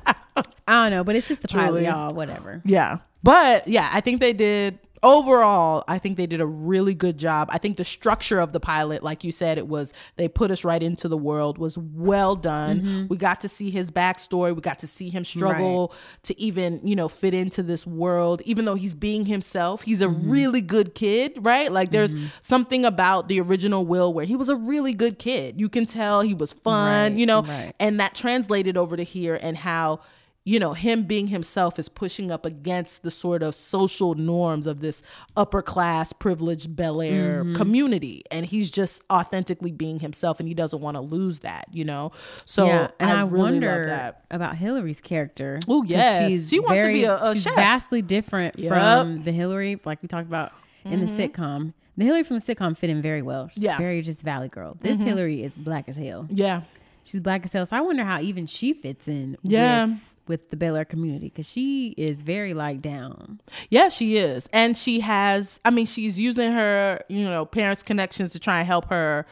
[0.66, 1.84] I don't know, but it's just the pilot, Truly.
[1.86, 2.14] y'all.
[2.14, 2.62] Whatever.
[2.64, 7.18] yeah but yeah i think they did overall i think they did a really good
[7.18, 7.48] job.
[7.51, 10.64] I think the structure of the pilot like you said it was they put us
[10.64, 12.80] right into the world was well done.
[12.80, 13.07] Mm-hmm.
[13.09, 14.55] We got to see his backstory.
[14.55, 15.94] We got to see him struggle
[16.24, 18.42] to even you know fit into this world.
[18.44, 20.30] Even though he's being himself he's a mm-hmm.
[20.30, 21.70] really good kid right?
[21.70, 22.26] Like there's mm-hmm.
[22.40, 25.61] something about the original will where he was a really good kid.
[25.61, 27.42] You can tell he was fun Right, you know?
[27.42, 27.74] right.
[27.80, 30.01] and that translated over to here and how
[30.45, 34.80] you know him being himself is pushing up against the sort of social norms of
[34.80, 35.03] this
[35.36, 37.57] upper class privileged bel air Mm-hmm.
[37.57, 41.84] community and he's just authentically being himself and he doesn't want to lose that you
[41.84, 42.11] know
[42.47, 45.59] so yeah, and I, really love wonder that about Hillary's character.
[45.68, 46.49] Oh, yes.
[46.49, 47.55] She wants to be a- a she's chef.
[47.55, 48.68] vastly different Yep.
[48.72, 50.53] from the Hillary, like we talked about
[50.84, 51.74] in the sitcom.
[51.99, 53.49] The Hillary from the sitcom fit in very well.
[53.49, 53.76] She's Yeah.
[53.76, 54.76] very just Valley Girl.
[54.80, 56.26] This Hillary is black as hell.
[56.30, 56.62] yeah
[57.05, 57.66] She's black as hell.
[57.66, 59.86] So I wonder how even she fits in Yeah.
[59.86, 59.99] with,
[60.30, 63.40] with the Bel Air community because she is very like down.
[63.68, 64.48] Yeah, she is.
[64.52, 68.66] And she has, I mean, she's using her, you know, parents' connections to try and
[68.66, 69.26] help her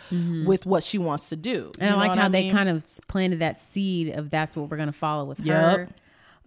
[0.45, 1.67] with what she wants to do.
[1.71, 1.83] Mm-hmm.
[1.83, 4.89] And I like how they kind of planted that seed of that's what we're going
[4.89, 5.89] to follow with her.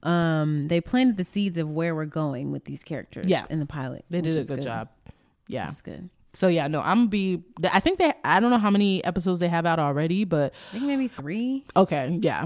[0.03, 3.45] Um, they planted the seeds of where we're going with these characters Yeah.
[3.49, 4.03] in the pilot.
[4.09, 4.89] They did a is good, job.
[5.47, 5.69] Yeah.
[5.69, 6.09] Is good.
[6.33, 7.43] So yeah, no, I'm gonna be.
[7.71, 8.13] I think they.
[8.23, 11.65] I don't know how many episodes they have out already, but I think maybe three.
[11.75, 12.45] okay, yeah,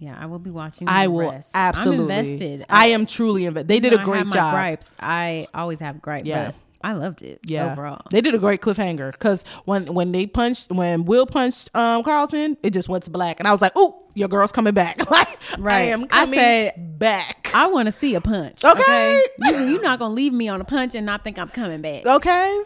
[0.00, 0.88] Yeah, I will be watching.
[0.88, 1.50] I will rest.
[1.54, 2.12] absolutely.
[2.14, 2.66] I'm invested.
[2.68, 3.68] I am truly invested.
[3.68, 4.54] They did a know, I great have my job.
[4.54, 4.90] gripes.
[4.98, 6.26] I always have gripes.
[6.26, 6.46] Yeah.
[6.46, 7.40] but I loved it.
[7.44, 8.00] Yeah, overall.
[8.10, 12.56] they did a great cliffhanger because when when they punched when Will punched um Carlton,
[12.62, 15.28] it just went to black, and I was like, "Oh, your girl's coming back!" like,
[15.58, 15.74] right.
[15.74, 17.50] I am I coming said- back.
[17.52, 18.64] I want to see a punch.
[18.64, 19.22] Okay.
[19.40, 22.06] you, you're not gonna leave me on a punch and not think I'm coming back.
[22.06, 22.62] okay,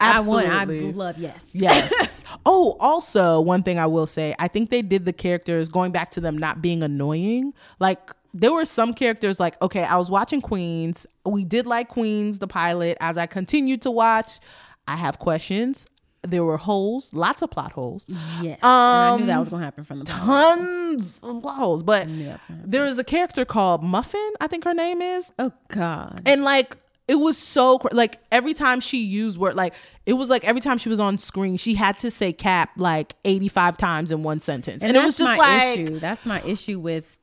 [0.00, 0.46] absolutely.
[0.46, 0.70] I want.
[0.70, 1.18] I love.
[1.18, 1.44] Yes.
[1.52, 2.24] Yes.
[2.46, 6.10] oh, also, one thing I will say, I think they did the characters going back
[6.12, 7.52] to them not being annoying.
[7.80, 11.06] Like there were some characters like, okay, I was watching Queens.
[11.24, 12.96] We did like Queens, the pilot.
[13.00, 14.40] As I continued to watch,
[14.88, 15.86] I have questions.
[16.26, 18.06] There were holes, lots of plot holes,
[18.40, 18.58] Yes.
[18.62, 21.82] and I knew that Um, was gonna happen from the tons of plot holes.
[21.82, 22.70] But knew that was gonna happen.
[22.70, 25.32] there is a character called Muffin, I think her name is.
[25.38, 26.22] Oh God.
[26.24, 29.74] And like it was so cr- like every time she used word like
[30.06, 33.14] it was like every time she was on screen she had to say cap like
[33.24, 34.82] 85 times in one sentence.
[34.82, 35.98] And, it was that's just my like issue.
[35.98, 37.16] That's my issue with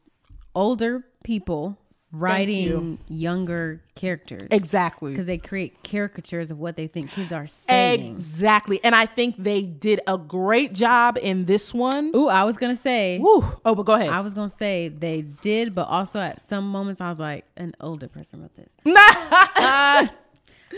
[0.54, 1.78] older people
[2.12, 5.12] writing younger characters Exactly.
[5.12, 8.12] because they create caricatures of what they think kids are saying.
[8.12, 8.80] Exactly.
[8.84, 12.12] And I think they did a great job in this one.
[12.16, 13.20] Ooh, I was gonna say.
[13.20, 13.44] Woo.
[13.66, 14.10] Oh, but go ahead.
[14.10, 17.76] I was gonna say they did, but also at some moments I was like, an
[17.80, 18.70] older person wrote this.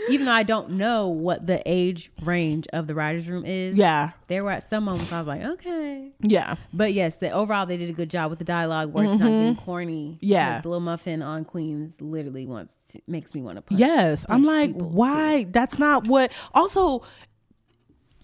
[0.08, 4.10] Even though I don't know what the age range of the writers' room is, yeah.
[4.28, 6.12] there were at some moments I was like, okay.
[6.20, 6.56] Yeah.
[6.72, 9.28] But yes, the overall they did a good job with the dialogue where it's not
[9.28, 10.12] getting corny.
[10.16, 10.24] Mm-hmm.
[10.26, 10.60] Yeah.
[10.60, 13.78] the little muffin on Queens literally wants to, makes me want to punch.
[13.80, 14.24] Yes.
[14.28, 14.94] I'm like, people, too.
[14.96, 15.44] why?
[15.44, 16.32] That's not what.
[16.52, 17.02] Also,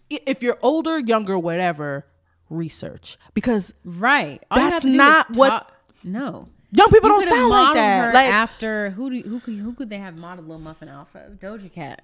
[0.08, 2.06] if you're older, younger, whatever,
[2.48, 4.42] research because Right.
[4.50, 5.70] All That's not what-
[6.02, 6.48] No.
[6.72, 8.14] Young people You don't sound like that.
[8.14, 11.34] Like, after who do who could who could they have modeled Little Muffin off of?
[11.40, 12.02] Doja Cat.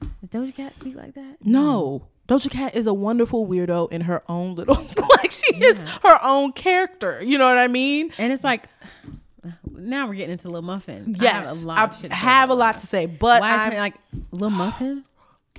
[0.00, 1.36] Does Doja Cat speak like that?
[1.42, 2.06] no.
[2.28, 4.76] Doja Cat is a wonderful weirdo in her own little,
[5.18, 7.20] like she is her own character.
[7.22, 8.12] You know what I mean?
[8.16, 8.68] And it's like
[9.70, 11.16] now we're getting into Little Muffin.
[11.18, 13.54] I Yes, have a lot, I to say have a lot to say, but Why
[13.66, 13.94] is I'm, like
[14.30, 15.04] Little Muffin?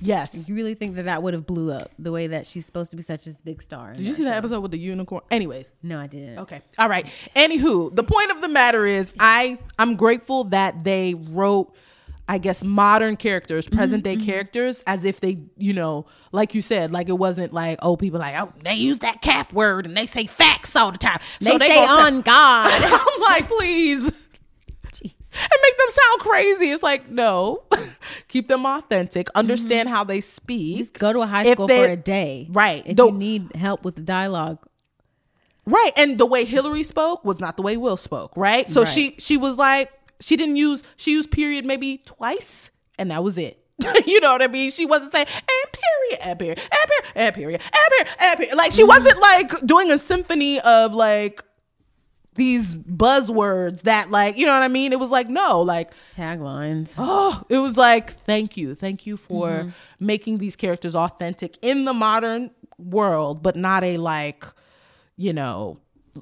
[0.03, 0.47] Yes.
[0.47, 2.97] You really think that that would have blew up the way that she's supposed to
[2.97, 3.93] be such a big star?
[3.93, 4.37] Did you see that show?
[4.37, 5.21] episode with the unicorn?
[5.31, 6.39] Anyways, No, I didn't.
[6.39, 6.61] Okay.
[6.77, 7.05] All right.
[7.35, 11.75] Anywho, the point of the matter is I I'm grateful that they wrote
[12.27, 14.25] I guess modern characters, mm-hmm, present day mm-hmm.
[14.25, 18.19] characters, as if they, you know, like you said, like it wasn't like, oh, people
[18.19, 21.19] like, oh, they use that cap word and they say facts all the time.
[21.41, 22.69] They, so say gonna on God.
[22.81, 24.11] I'm like, please.
[25.33, 26.71] And make them sound crazy.
[26.71, 27.63] It's like, no.
[28.27, 29.27] Keep them authentic.
[29.35, 29.95] Understand mm-hmm.
[29.95, 30.77] how they speak.
[30.77, 32.47] Just go to a high school they- for a day.
[32.51, 32.83] Right.
[32.85, 34.59] If The- you need help with the dialogue,
[35.65, 35.91] Right.
[35.95, 38.69] And the way Hillary spoke was not the way Will spoke, right?
[38.69, 38.89] So Right.
[38.89, 42.69] she she was like she didn't use she used period maybe twice
[42.99, 43.59] and that was it.
[44.05, 44.71] you know what I mean?
[44.71, 48.55] She wasn't saying and period, and period, and period, and period, and period, and period.
[48.57, 48.87] Like she mm-hmm.
[48.89, 51.43] wasn't like doing a symphony of like
[52.35, 54.91] these buzzwords that like, you know what I mean?
[54.93, 56.93] It was like no, like taglines.
[56.97, 58.75] oh, it was like thank you.
[58.75, 59.69] Thank you for Mm-hmm.
[59.99, 64.43] making these characters authentic in the modern world, but not a like,
[65.15, 65.79] you know,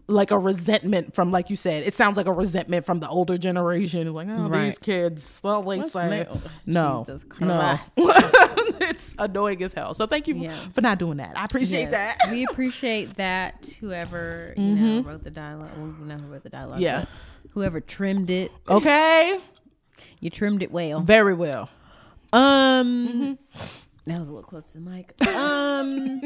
[0.08, 1.84] like a resentment from like you said.
[1.84, 4.12] It sounds like a resentment from the older generation.
[4.14, 4.66] Like, oh, Right.
[4.66, 6.28] these kids, well, they say
[6.66, 7.06] no,
[7.40, 7.68] no.
[8.90, 9.94] It's annoying as hell.
[9.94, 11.38] So thank you for not doing that.
[11.38, 12.32] I appreciate Yes, that.
[12.32, 13.74] we appreciate that.
[13.80, 16.76] Whoever you know wrote the dialogue, well, we know who wrote the dialogue.
[16.78, 16.84] Mm-hmm.
[16.84, 17.06] Yeah.
[17.52, 19.38] Whoever trimmed it, Okay,
[20.20, 21.02] you trimmed it well.
[21.02, 21.70] very well.
[22.34, 23.38] Um,
[24.06, 25.14] that was a little close to the mic.
[25.28, 26.22] Um,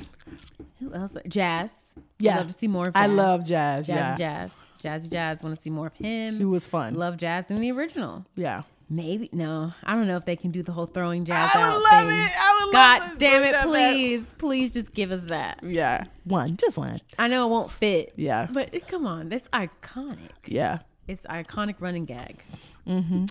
[0.80, 1.16] who else?
[1.28, 1.70] Jazz.
[2.18, 2.34] Yeah.
[2.34, 2.96] I'd love to see more of.
[2.96, 3.86] I love Jazz.
[3.86, 4.18] Jazz.
[4.20, 4.52] yeah, Jazz.
[4.82, 5.42] Jazzy Jazz.
[5.42, 6.36] Want to see more of him.
[6.38, 6.94] he was fun.
[6.94, 8.24] Love Jazz in the original.
[8.34, 9.72] yeah, Maybe no.
[9.82, 12.08] I don't know if they can do the whole throwing Jazz I out would love
[12.08, 12.18] thing.
[12.20, 12.30] it.
[12.38, 13.18] I would God love it.
[13.18, 13.52] damn Bring it!
[13.52, 13.66] that back.
[13.94, 15.60] Please, please, just give us that.
[15.64, 17.00] Yeah, one, just one.
[17.18, 18.12] I know it won't fit.
[18.16, 18.46] Yeah.
[18.50, 20.30] But come on, that's iconic.
[20.46, 20.78] Yeah.
[21.08, 22.42] It's iconic running gag.
[22.86, 23.24] Mm-hmm.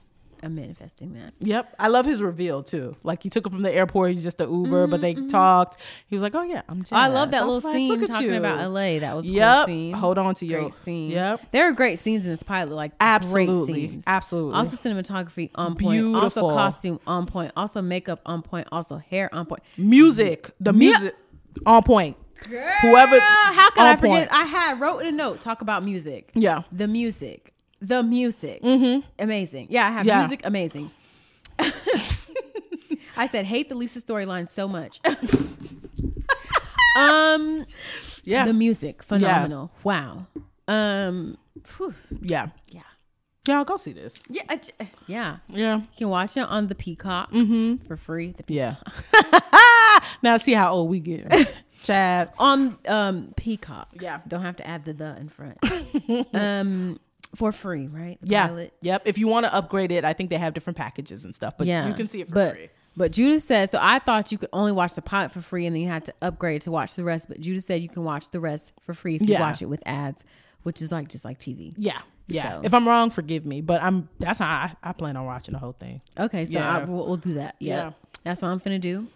[0.45, 1.33] I'm manifesting that.
[1.39, 1.75] Yep.
[1.79, 2.95] I love his reveal too.
[3.03, 4.13] Like he took him from the airport.
[4.13, 5.81] He's just the Uber, but they talked.
[6.07, 6.87] He was like, "Oh yeah, I'm." Jazz.
[6.87, 8.99] Mm-hmm, I love that I little like, scene "Look talking you." about LA.
[8.99, 9.55] That was Yep.
[9.55, 9.93] cool scene.
[9.93, 11.09] Hold on to your great scene.
[11.11, 11.51] Yep.
[11.51, 14.01] There are great scenes in this pilot, like Absolutely.
[14.05, 14.53] Absolutely.
[14.53, 15.91] Also cinematography on point.
[15.91, 16.21] Beautiful.
[16.21, 17.51] Also costume on point.
[17.57, 18.67] Also makeup on point.
[18.71, 19.63] Also hair on point.
[19.77, 20.51] music.
[20.59, 21.15] The music
[21.65, 22.17] on point.
[22.47, 23.19] Whoever.
[23.19, 24.29] how on I forget?
[24.29, 24.31] point.
[24.31, 26.29] I had wrote in a note talk about music.
[26.35, 26.63] Yeah.
[26.71, 27.53] The music.
[27.87, 28.61] The music.
[28.63, 29.01] Mm-hmm.
[29.19, 29.67] Amazing.
[29.69, 30.19] Yeah, I have Yeah.
[30.21, 30.41] music.
[30.43, 30.91] Amazing.
[33.17, 34.99] I said hate the Lisa storyline so much.
[36.97, 37.65] um,
[38.23, 38.45] Yeah.
[38.45, 39.71] the music phenomenal.
[39.83, 40.25] Wow.
[40.67, 41.93] Um, phew.
[42.21, 42.47] yeah.
[42.71, 42.81] yeah,
[43.47, 43.57] Yeah.
[43.57, 44.23] I'll go see this.
[44.29, 44.73] yeah, I j-
[45.07, 45.37] yeah.
[45.47, 45.77] Yeah.
[45.77, 47.85] You can watch it on the Peacock Mm-hmm.
[47.87, 48.31] for free.
[48.35, 48.75] The Yeah.
[50.23, 51.31] now see how old we get.
[51.83, 52.31] Chad.
[52.39, 53.89] on um Peacock.
[54.01, 54.19] Yeah.
[54.27, 55.57] don't have to add the the in front.
[56.33, 56.99] um,
[57.35, 58.17] for free, right?
[58.21, 58.47] The Yeah.
[58.47, 58.73] pilot.
[58.81, 59.01] Yep.
[59.05, 61.67] If you want to upgrade it, I think they have different packages and stuff, but
[61.67, 62.69] yeah, you can see it for but, free.
[62.97, 63.77] But Judah said so.
[63.81, 66.13] I thought you could only watch the pilot for free, and then you had to
[66.21, 67.27] upgrade to watch the rest.
[67.27, 69.41] But Judah said you can watch the rest for free if you Yeah.
[69.41, 70.23] watch it with ads,
[70.63, 71.73] which is like just like TV.
[71.77, 71.99] Yeah.
[72.27, 72.53] Yeah.
[72.53, 74.07] So- If I'm wrong, forgive me, but I'm.
[74.19, 76.01] That's how I, I plan on watching the whole thing.
[76.17, 76.77] Okay, so Yeah.
[76.77, 77.55] I, we'll, we'll do that.
[77.59, 77.75] Yeah.
[77.75, 77.81] Yeah.
[77.81, 77.95] Mm-hmm.
[78.23, 79.07] that's what I'm gonna do.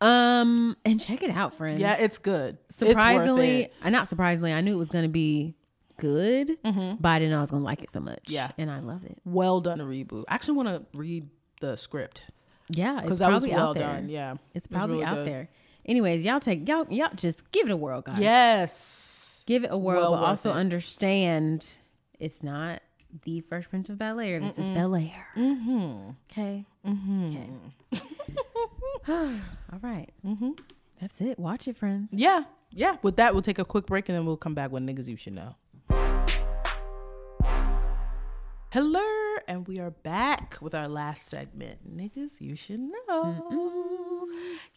[0.00, 1.80] Um, and check it out, friends.
[1.80, 2.56] Yeah, it's good.
[2.68, 3.74] It's surprisingly, it.
[3.82, 5.54] uh, not surprisingly, I knew it was gonna be
[5.98, 8.24] good, but I didn't know I was gonna like it so much.
[8.24, 8.32] Mm-hmm.
[8.34, 8.50] Yeah.
[8.58, 9.18] and I love it.
[9.24, 10.24] well done reboot.
[10.28, 11.28] I actually want to read
[11.60, 12.22] the script
[12.70, 13.86] Yeah, because that was well out there.
[13.86, 14.08] done.
[14.08, 15.26] Yeah, It's It probably really out good.
[15.26, 15.48] there.
[15.84, 18.18] Anyways, y'all take y'all y'all just give it a whirl, guys.
[18.18, 19.42] Yes.
[19.46, 20.54] give it a whirl, Well but also it.
[20.54, 21.76] understand
[22.18, 22.80] it's not
[23.24, 24.38] the Fresh Prince of Bel Air.
[24.40, 25.26] This is Bel Air.
[25.36, 26.10] Mm-hmm.
[26.30, 26.64] Okay.
[26.86, 27.36] Mm-hmm.
[27.94, 28.00] Okay.
[29.08, 30.10] All right.
[30.26, 30.50] Mm-hmm.
[31.00, 31.38] That's it.
[31.38, 32.10] Watch it, friends.
[32.12, 32.96] Yeah, yeah.
[33.02, 35.16] With that, we'll take a quick break and then we'll come back with niggas you
[35.16, 35.54] should know.
[38.70, 39.00] Hello,
[39.46, 41.78] and we are back with our last segment.
[41.96, 44.28] Niggas, you should know.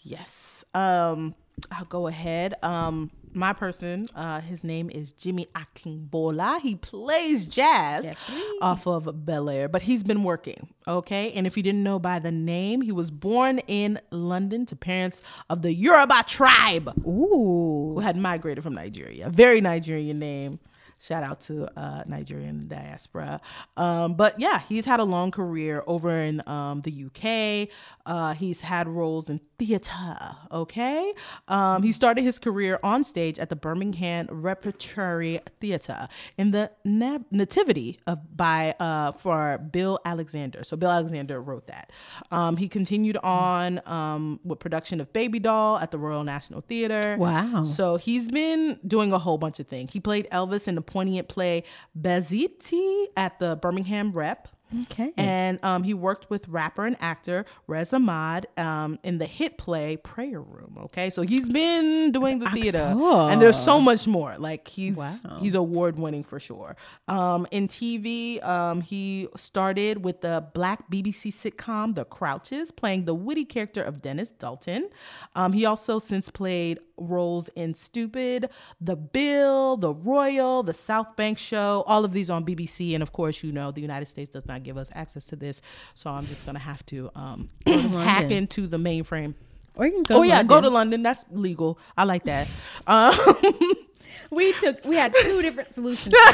[0.02, 0.64] Yes.
[0.74, 1.36] Um,
[1.74, 2.54] I'll go ahead.
[2.64, 6.62] Um, my person, uh, his name is Jimmy Akingbola.
[6.62, 8.42] He plays jazz Jeffrey.
[8.62, 10.70] off of Bel Air, but he's been working.
[10.88, 11.34] Okay.
[11.34, 15.22] And if you didn't know by the name, he was born in London to parents
[15.50, 17.92] of the Yoruba tribe Ooh.
[17.96, 19.30] who had migrated from Nigeria.
[19.30, 20.60] Very Nigerian name.
[21.02, 23.42] Shout out to uh, Nigerian diaspora.
[23.76, 27.70] Um, but yeah, he's had a long career over in um, the UK.
[28.06, 30.36] Uh, he's had roles in theater.
[30.52, 31.14] Okay.
[31.48, 37.20] Um, he started his career on stage at the Birmingham Repertory Theater in the Na-
[37.30, 40.64] Nativity of by uh, for Bill Alexander.
[40.64, 41.92] So Bill Alexander wrote that.
[42.32, 47.16] Um, he continued on um, with production of Baby Doll at the Royal National Theater.
[47.20, 47.64] Wow.
[47.64, 49.94] So he's been doing a whole bunch of things.
[49.94, 51.66] He played Elvis in the poignant play
[52.00, 54.48] Behzti at the Birmingham Rep.
[54.84, 55.12] Okay.
[55.18, 59.98] And um, he worked with rapper and actor Riz Ahmed um, in the hit play
[59.98, 60.78] Prayer Room.
[60.86, 62.94] Okay, so he's been doing the theater,
[63.30, 64.38] and there's so much more.
[64.38, 65.38] Like he's Wow.
[65.40, 66.76] he's award winning for sure.
[67.08, 73.14] Um, in TV, um, he started with the Black BBC sitcom The Crouches, playing the
[73.16, 74.90] witty character of Dennis Dalton.
[75.36, 78.50] Um, he also since played roles in Stupid,
[78.80, 82.94] The Bill, The Royal, The South Bank Show, all of these on BBC.
[82.94, 85.62] And of course, you know, the United States does not give us access to this.
[85.94, 89.34] So I'm just going to have to um, hack into the mainframe.
[89.76, 90.20] or you can go.
[90.20, 90.74] Oh, yeah, go to London.
[90.74, 91.04] London.
[91.04, 91.80] That's legal.
[91.98, 92.48] I like that.
[92.88, 93.14] Um,
[94.30, 94.86] We took.
[94.86, 96.34] We had two different solutions for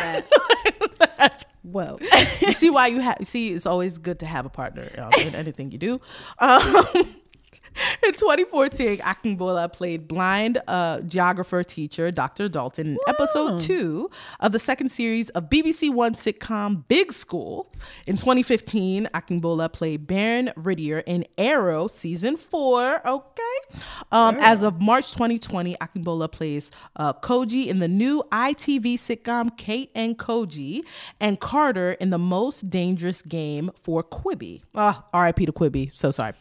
[1.00, 1.46] that.
[1.64, 1.98] Whoa.
[2.40, 5.36] you see why you have, see, it's always good to have a partner um, in
[5.36, 6.02] anything you do.
[6.40, 6.64] Um,
[8.04, 12.50] In 2014, Akingbola played blind uh, geographer teacher Dr.
[12.50, 14.10] Dalton in episode two
[14.40, 17.72] of the second series of BBC One sitcom Big School.
[18.06, 23.02] In 2015, Akingbola played Baron Reiter in Arrow season four.
[23.06, 23.42] Okay.
[24.12, 29.92] Um, As of March 2020, Akingbola plays uh, Koji in the new ITV sitcom Kate
[29.96, 30.82] and Koji
[31.20, 34.62] and Carter in the most dangerous game for Quibi.
[34.74, 35.92] Uh, RIP to Quibi.
[35.94, 36.34] So sorry.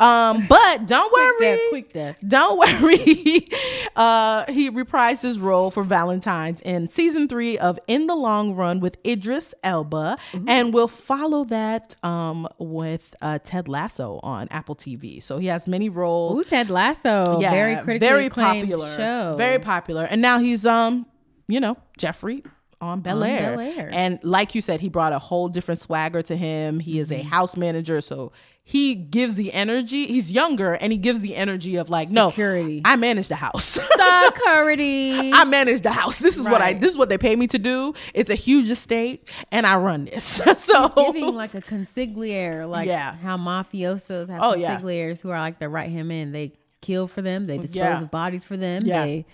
[0.00, 1.38] Um, but don't worry.
[1.38, 2.16] death, quick death.
[2.26, 3.48] Don't worry.
[3.96, 8.80] uh, he reprised his role for Valentine's in season three of In the Long Run
[8.80, 15.22] with Idris Elba, and we'll follow that um, with uh, Ted Lasso on Apple TV.
[15.22, 16.38] So he has many roles.
[16.38, 17.38] Ooh, Ted Lasso.
[17.40, 19.34] yeah, very critically very popular, show.
[19.36, 21.06] very popular, and now he's um,
[21.48, 22.44] you know, Jeffrey
[22.80, 23.88] on Bel Air.
[23.92, 26.78] And like you said, he brought a whole different swagger to him.
[26.78, 28.32] He is a house manager, so
[28.70, 30.04] he gives the energy.
[30.06, 32.82] He's younger, and he gives the energy of like, Security.
[32.84, 33.64] no, I manage the house.
[34.26, 35.32] Security.
[35.32, 36.18] I manage the house.
[36.18, 36.74] This is what I.
[36.74, 37.94] This is what they pay me to do.
[38.12, 40.24] It's a huge estate, and I run this.
[40.56, 43.14] so Giving like a consigliere, like Yeah.
[43.16, 44.78] how mafiosos have Oh, yeah.
[44.78, 46.32] consiglieres who are like the right hand man.
[46.32, 46.52] They
[46.82, 48.02] kill for them, they dispose Yeah.
[48.02, 49.04] of bodies for them, Yeah.
[49.04, 49.26] they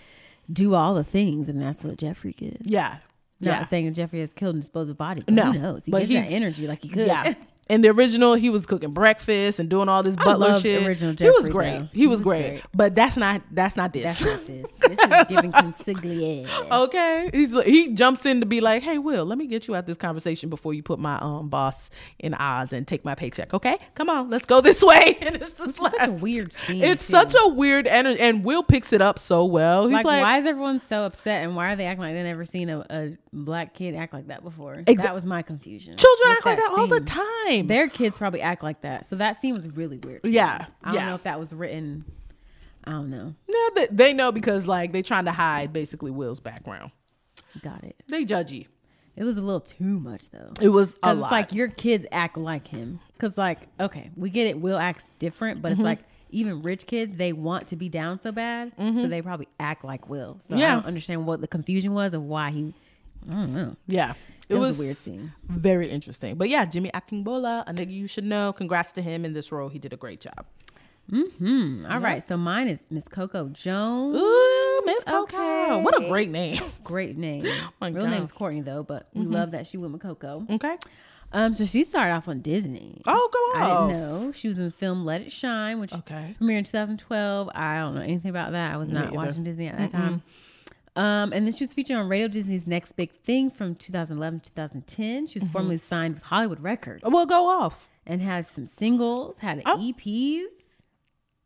[0.51, 2.57] do all the things, and that's what Jeffrey gives.
[2.61, 2.97] yeah,
[3.39, 3.65] Not yeah.
[3.65, 5.25] saying Jeffrey has killed and disposed of bodies.
[5.25, 5.83] But No, who knows?
[5.85, 7.07] He but gives that he's- energy like he could.
[7.07, 7.33] Yeah.
[7.67, 10.85] In the original, he was cooking breakfast and doing all this butler shit.
[10.85, 11.79] original he was great.
[11.79, 11.89] though.
[11.93, 12.49] He, was, great.
[12.49, 12.63] great.
[12.75, 14.19] But that's not that's not this.
[14.19, 14.71] That's not this.
[14.71, 16.47] This is giving consigliere.
[16.71, 17.31] okay.
[17.33, 19.97] He's he jumps in to be like, "Hey, Will, let me get you out this
[19.97, 21.89] conversation before you put my um boss
[22.19, 23.51] in odds and take my paycheck.
[23.51, 26.83] Okay, come on, let's go this way." And it's just like such a weird scene.
[26.83, 27.13] it's too.
[27.13, 29.87] such a weird energy, and Will picks it up so well.
[29.87, 32.21] He's like, like, why is everyone so upset and why are they acting like they
[32.21, 34.75] never seen a, a black kid act like that before?
[34.75, 35.97] Exa- that was my confusion.
[35.97, 37.05] "Children act like that all the scene.
[37.59, 39.05] Time." Their kids probably act like that.
[39.05, 40.23] So that scene was really weird.
[40.23, 40.35] to me.
[40.35, 41.09] Yeah, I don't yeah.
[41.09, 42.05] know if that was written.
[42.83, 43.33] I don't know.
[43.49, 46.91] No, they, they know because like they're trying to hide basically Will's background.
[47.63, 47.95] Got it.
[48.07, 48.67] They judgy.
[49.15, 50.51] It was a little too much though.
[50.61, 51.27] It was a lot.
[51.27, 52.99] it's like your kids act like him.
[53.13, 54.59] Because like, okay, we get it.
[54.59, 55.81] Will acts different, but Mm-hmm.
[55.81, 55.99] it's like
[56.31, 60.09] even rich kids they want to be down so bad, so they probably act like
[60.09, 60.37] Will.
[60.41, 60.57] So Mm-hmm.
[60.59, 60.71] Yeah.
[60.71, 62.73] I don't understand what the confusion was of why he.
[63.29, 63.75] I don't know.
[63.87, 64.13] yeah,
[64.49, 65.33] It, was, a weird scene.
[65.49, 66.35] Very interesting.
[66.35, 68.53] But yeah, Jimmy Akingbola, a nigga you should know.
[68.53, 69.69] Congrats to him in this role.
[69.69, 70.45] He did a great job.
[71.09, 71.85] Hmm.
[71.87, 74.17] All right, so mine is Miss Coco Jones.
[74.17, 75.37] Ooh, Miss Coco.
[75.37, 75.81] Okay.
[75.83, 76.59] What a great name.
[76.83, 77.43] Great name.
[77.81, 78.11] My Real God.
[78.11, 80.45] name's Courtney though, but we love that she went with Coco.
[80.49, 80.77] Okay.
[81.33, 83.01] Um, so she started off on Disney.
[83.07, 83.63] Oh, go on.
[83.63, 86.35] I didn't know she was in the film Let It Shine, which Okay.
[86.39, 87.49] premiered in 2012.
[87.53, 88.73] I don't know anything about that.
[88.73, 89.15] I was not either.
[89.15, 90.21] watching Disney at that time.
[90.95, 94.49] Um, and then she was featured on Radio Disney's Next Big Thing from 2011 to
[94.51, 95.27] 2010.
[95.27, 99.61] She was formerly signed with Hollywood Records Well, go off, and had some singles, had
[99.65, 99.77] Oh.
[99.77, 100.45] EPs.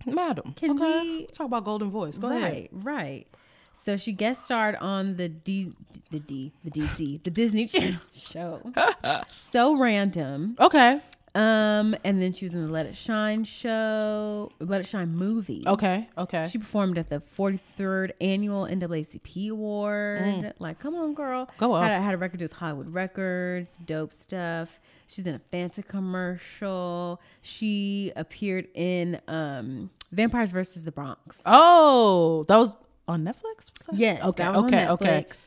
[0.06, 0.54] madam.
[0.56, 1.02] Can okay.
[1.20, 2.18] we- talk about Golden Voice?
[2.18, 2.42] Go ahead.
[2.42, 3.28] right, right.
[3.74, 5.72] So she guest starred on the D,
[6.12, 8.72] the D, the DC, the Disney Channel show.
[9.40, 10.58] so random.
[10.60, 11.00] Okay.
[11.36, 15.64] Um, and then she was in the Let It Shine show, Let It Shine movie.
[15.66, 16.10] Okay.
[16.18, 16.48] Okay.
[16.50, 20.54] She performed at the 43rd annual NAACP award.
[20.60, 21.46] Like, come on, girl.
[21.46, 21.58] Mm.
[21.58, 21.84] Go on.
[21.84, 23.74] Had a, had a record with Hollywood Records.
[23.86, 24.80] Dope stuff.
[25.08, 27.22] She's in a Fanta commercial.
[27.42, 31.42] She appeared in um, Vampires versus the Bronx.
[31.46, 32.76] oh, that was
[33.08, 33.70] on Netflix.
[33.70, 33.96] Was that?
[33.96, 34.24] Yes.
[34.24, 34.48] Okay.
[34.48, 34.88] okay.
[34.88, 35.26] Okay.
[35.26, 35.38] Netflix.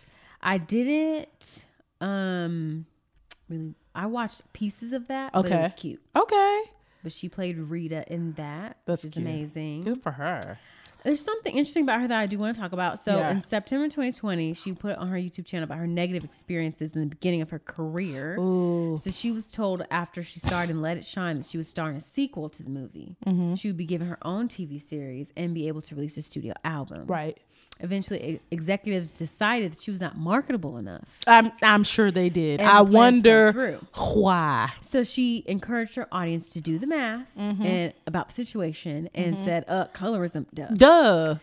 [0.40, 1.64] I didn't
[2.00, 2.84] um
[3.52, 3.74] really.
[3.94, 5.32] I watched pieces of that.
[5.32, 5.62] But it Okay.
[5.62, 6.02] was cute.
[6.16, 6.62] Okay.
[7.02, 8.78] But she played Rita in that.
[8.86, 9.26] That's which is cute.
[9.26, 9.84] amazing.
[9.84, 10.58] Good for her.
[11.04, 13.00] There's something interesting about her that I do want to talk about.
[13.00, 13.32] So Yeah.
[13.32, 17.08] in September 2020, she put on her YouTube channel about her negative experiences in the
[17.08, 18.36] beginning of her career.
[18.38, 18.96] Ooh.
[18.98, 21.96] So she was told after she starred in Let It Shine that she was starring
[21.96, 23.16] a sequel to the movie.
[23.26, 23.54] Mm-hmm.
[23.54, 26.54] She would be given her own TV series and be able to release a studio
[26.64, 27.06] album.
[27.08, 27.36] Right.
[27.80, 31.18] Eventually, executives decided that she was not marketable enough.
[31.26, 32.60] I'm I'm sure they did.
[32.60, 34.70] And I the wonder why.
[34.82, 37.62] So she encouraged her audience to do the math Mm-hmm.
[37.62, 41.34] and about the situation and said, "Uh, colorism, duh." Duh.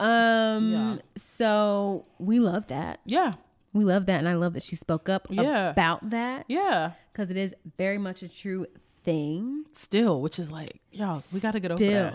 [0.00, 0.72] Um.
[0.72, 0.96] Yeah.
[1.16, 3.00] So we love that.
[3.04, 3.34] Yeah.
[3.72, 5.70] We love that, and I love that she spoke up Yeah.
[5.70, 6.46] about that.
[6.48, 6.92] Yeah.
[7.12, 8.66] because it is very much a true
[9.04, 9.64] thing.
[9.72, 12.14] Still, which is like, y'all, we got to get over that.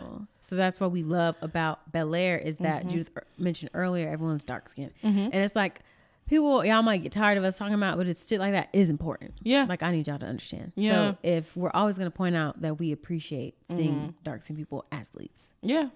[0.52, 2.90] So that's what we love about Bel Air is that Mm-hmm.
[2.90, 4.10] Judith er- mentioned earlier.
[4.10, 5.80] Everyone's dark skinned and it's like
[6.28, 8.90] people y'all might get tired of us talking about, but it's still like that is
[8.90, 9.34] important.
[9.44, 9.66] Yeah.
[9.70, 10.74] like I need y'all to understand.
[10.76, 10.92] Yeah.
[11.12, 14.10] So if we're always going to point out that we appreciate seeing Mm-hmm.
[14.26, 15.54] dark skinned people as leads.
[15.62, 15.88] Yeah.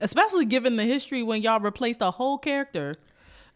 [0.00, 2.94] Especially given the history when y'all replaced a whole character.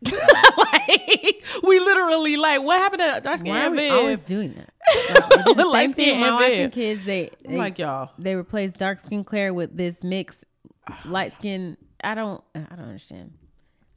[0.58, 4.70] like we literally like what happened to dark skin Why are we always doing that?
[5.46, 6.20] Like, the Light same skin thing.
[6.20, 8.10] My wife and kids, they, they like y'all.
[8.18, 10.38] they replaced dark skin Claire with this mix
[11.06, 11.76] light skin.
[12.02, 13.32] I don't I don't understand.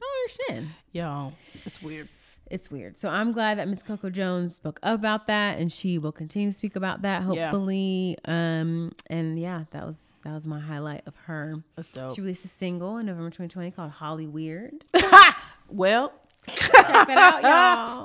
[0.00, 0.68] don't understand.
[0.92, 1.32] Y'all.
[1.66, 2.08] It's weird.
[2.50, 2.96] It's weird.
[2.96, 6.50] So I'm glad that Miss Coco Jones spoke up about that and she will continue
[6.50, 7.50] to speak about that Yeah.
[7.50, 8.16] hopefully.
[8.24, 11.62] Um and yeah, that was that was my highlight of her.
[11.76, 12.14] That's dope.
[12.14, 14.86] She released a single in November 2020 called Holly Weird.
[15.68, 16.12] well,
[16.46, 17.42] Check that out,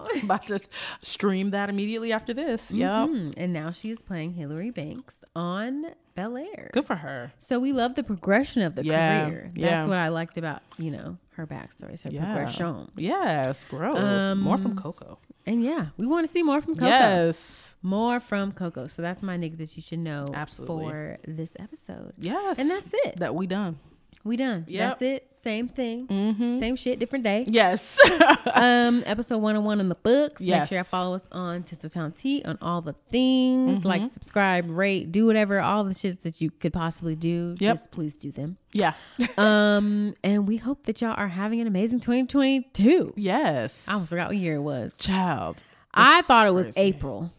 [0.13, 0.23] y'all.
[0.23, 0.59] About to
[1.01, 2.71] stream that immediately after this.
[2.71, 3.07] Yeah.
[3.07, 5.85] Hmm, And now she is playing Hilary Banks on
[6.15, 6.69] Bel Air.
[6.73, 7.31] Good for her.
[7.39, 9.43] So we love the progression of the Yeah, career.
[9.55, 9.85] That's yeah.
[9.87, 12.25] what I liked about, you know, her backstory, her Yeah.
[12.25, 12.91] progression.
[12.97, 14.37] Yes, growth.
[14.37, 15.19] More from Coco.
[15.45, 16.87] And yeah, we want to see more from Coco.
[16.87, 17.75] Yes.
[17.81, 18.87] More from Coco.
[18.87, 20.83] So that's my nigga that you should know Absolutely.
[20.89, 22.11] for this episode.
[22.17, 22.59] Yes.
[22.59, 23.17] And that's it.
[23.17, 23.77] That we done.
[24.23, 24.65] We done.
[24.67, 24.89] Yep.
[24.89, 25.27] That's it.
[25.43, 26.07] Same thing.
[26.07, 26.55] Mm-hmm.
[26.55, 27.43] Same shit, different day.
[27.47, 27.99] Yes.
[28.53, 30.41] um, episode 101 on the books.
[30.41, 30.61] Yes.
[30.61, 33.79] Make sure you follow us on Tinseltown Tea on all the things.
[33.79, 33.87] Mm-hmm.
[33.87, 37.57] Like, subscribe, rate, do whatever, all the shits that you could possibly do.
[37.59, 37.75] Yep.
[37.75, 38.57] Just please do them.
[38.71, 38.93] yeah.
[39.37, 43.13] um, and we hope that y'all are having an amazing 2022.
[43.17, 43.89] yes.
[43.89, 44.95] I almost forgot what year it was.
[44.97, 45.61] Child.
[45.93, 46.79] I thought it was crazy.
[46.79, 47.33] April.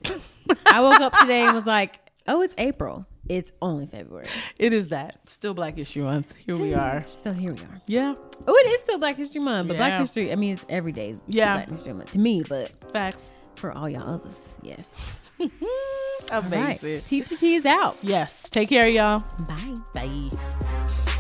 [0.67, 3.07] I woke up today and was like, oh, it's April.
[3.29, 4.27] It's only February.
[4.59, 5.19] It is that.
[5.29, 6.35] Still Black History Month.
[6.45, 7.05] Here we are.
[7.23, 7.75] So here we are.
[7.87, 8.15] Yeah.
[8.47, 11.11] Oh, it is still Black History Month, but Black History, I mean, it's every day
[11.11, 11.55] is Yeah.
[11.55, 13.33] Black History Month to me, but Facts.
[13.57, 15.19] for all y'all others, yes.
[16.31, 16.61] Amazing.
[16.95, 17.05] Right.
[17.07, 17.97] T T is out.
[18.03, 18.49] Yes.
[18.51, 19.25] Take care, y'all.
[19.41, 19.77] Bye.
[19.95, 21.11] Bye.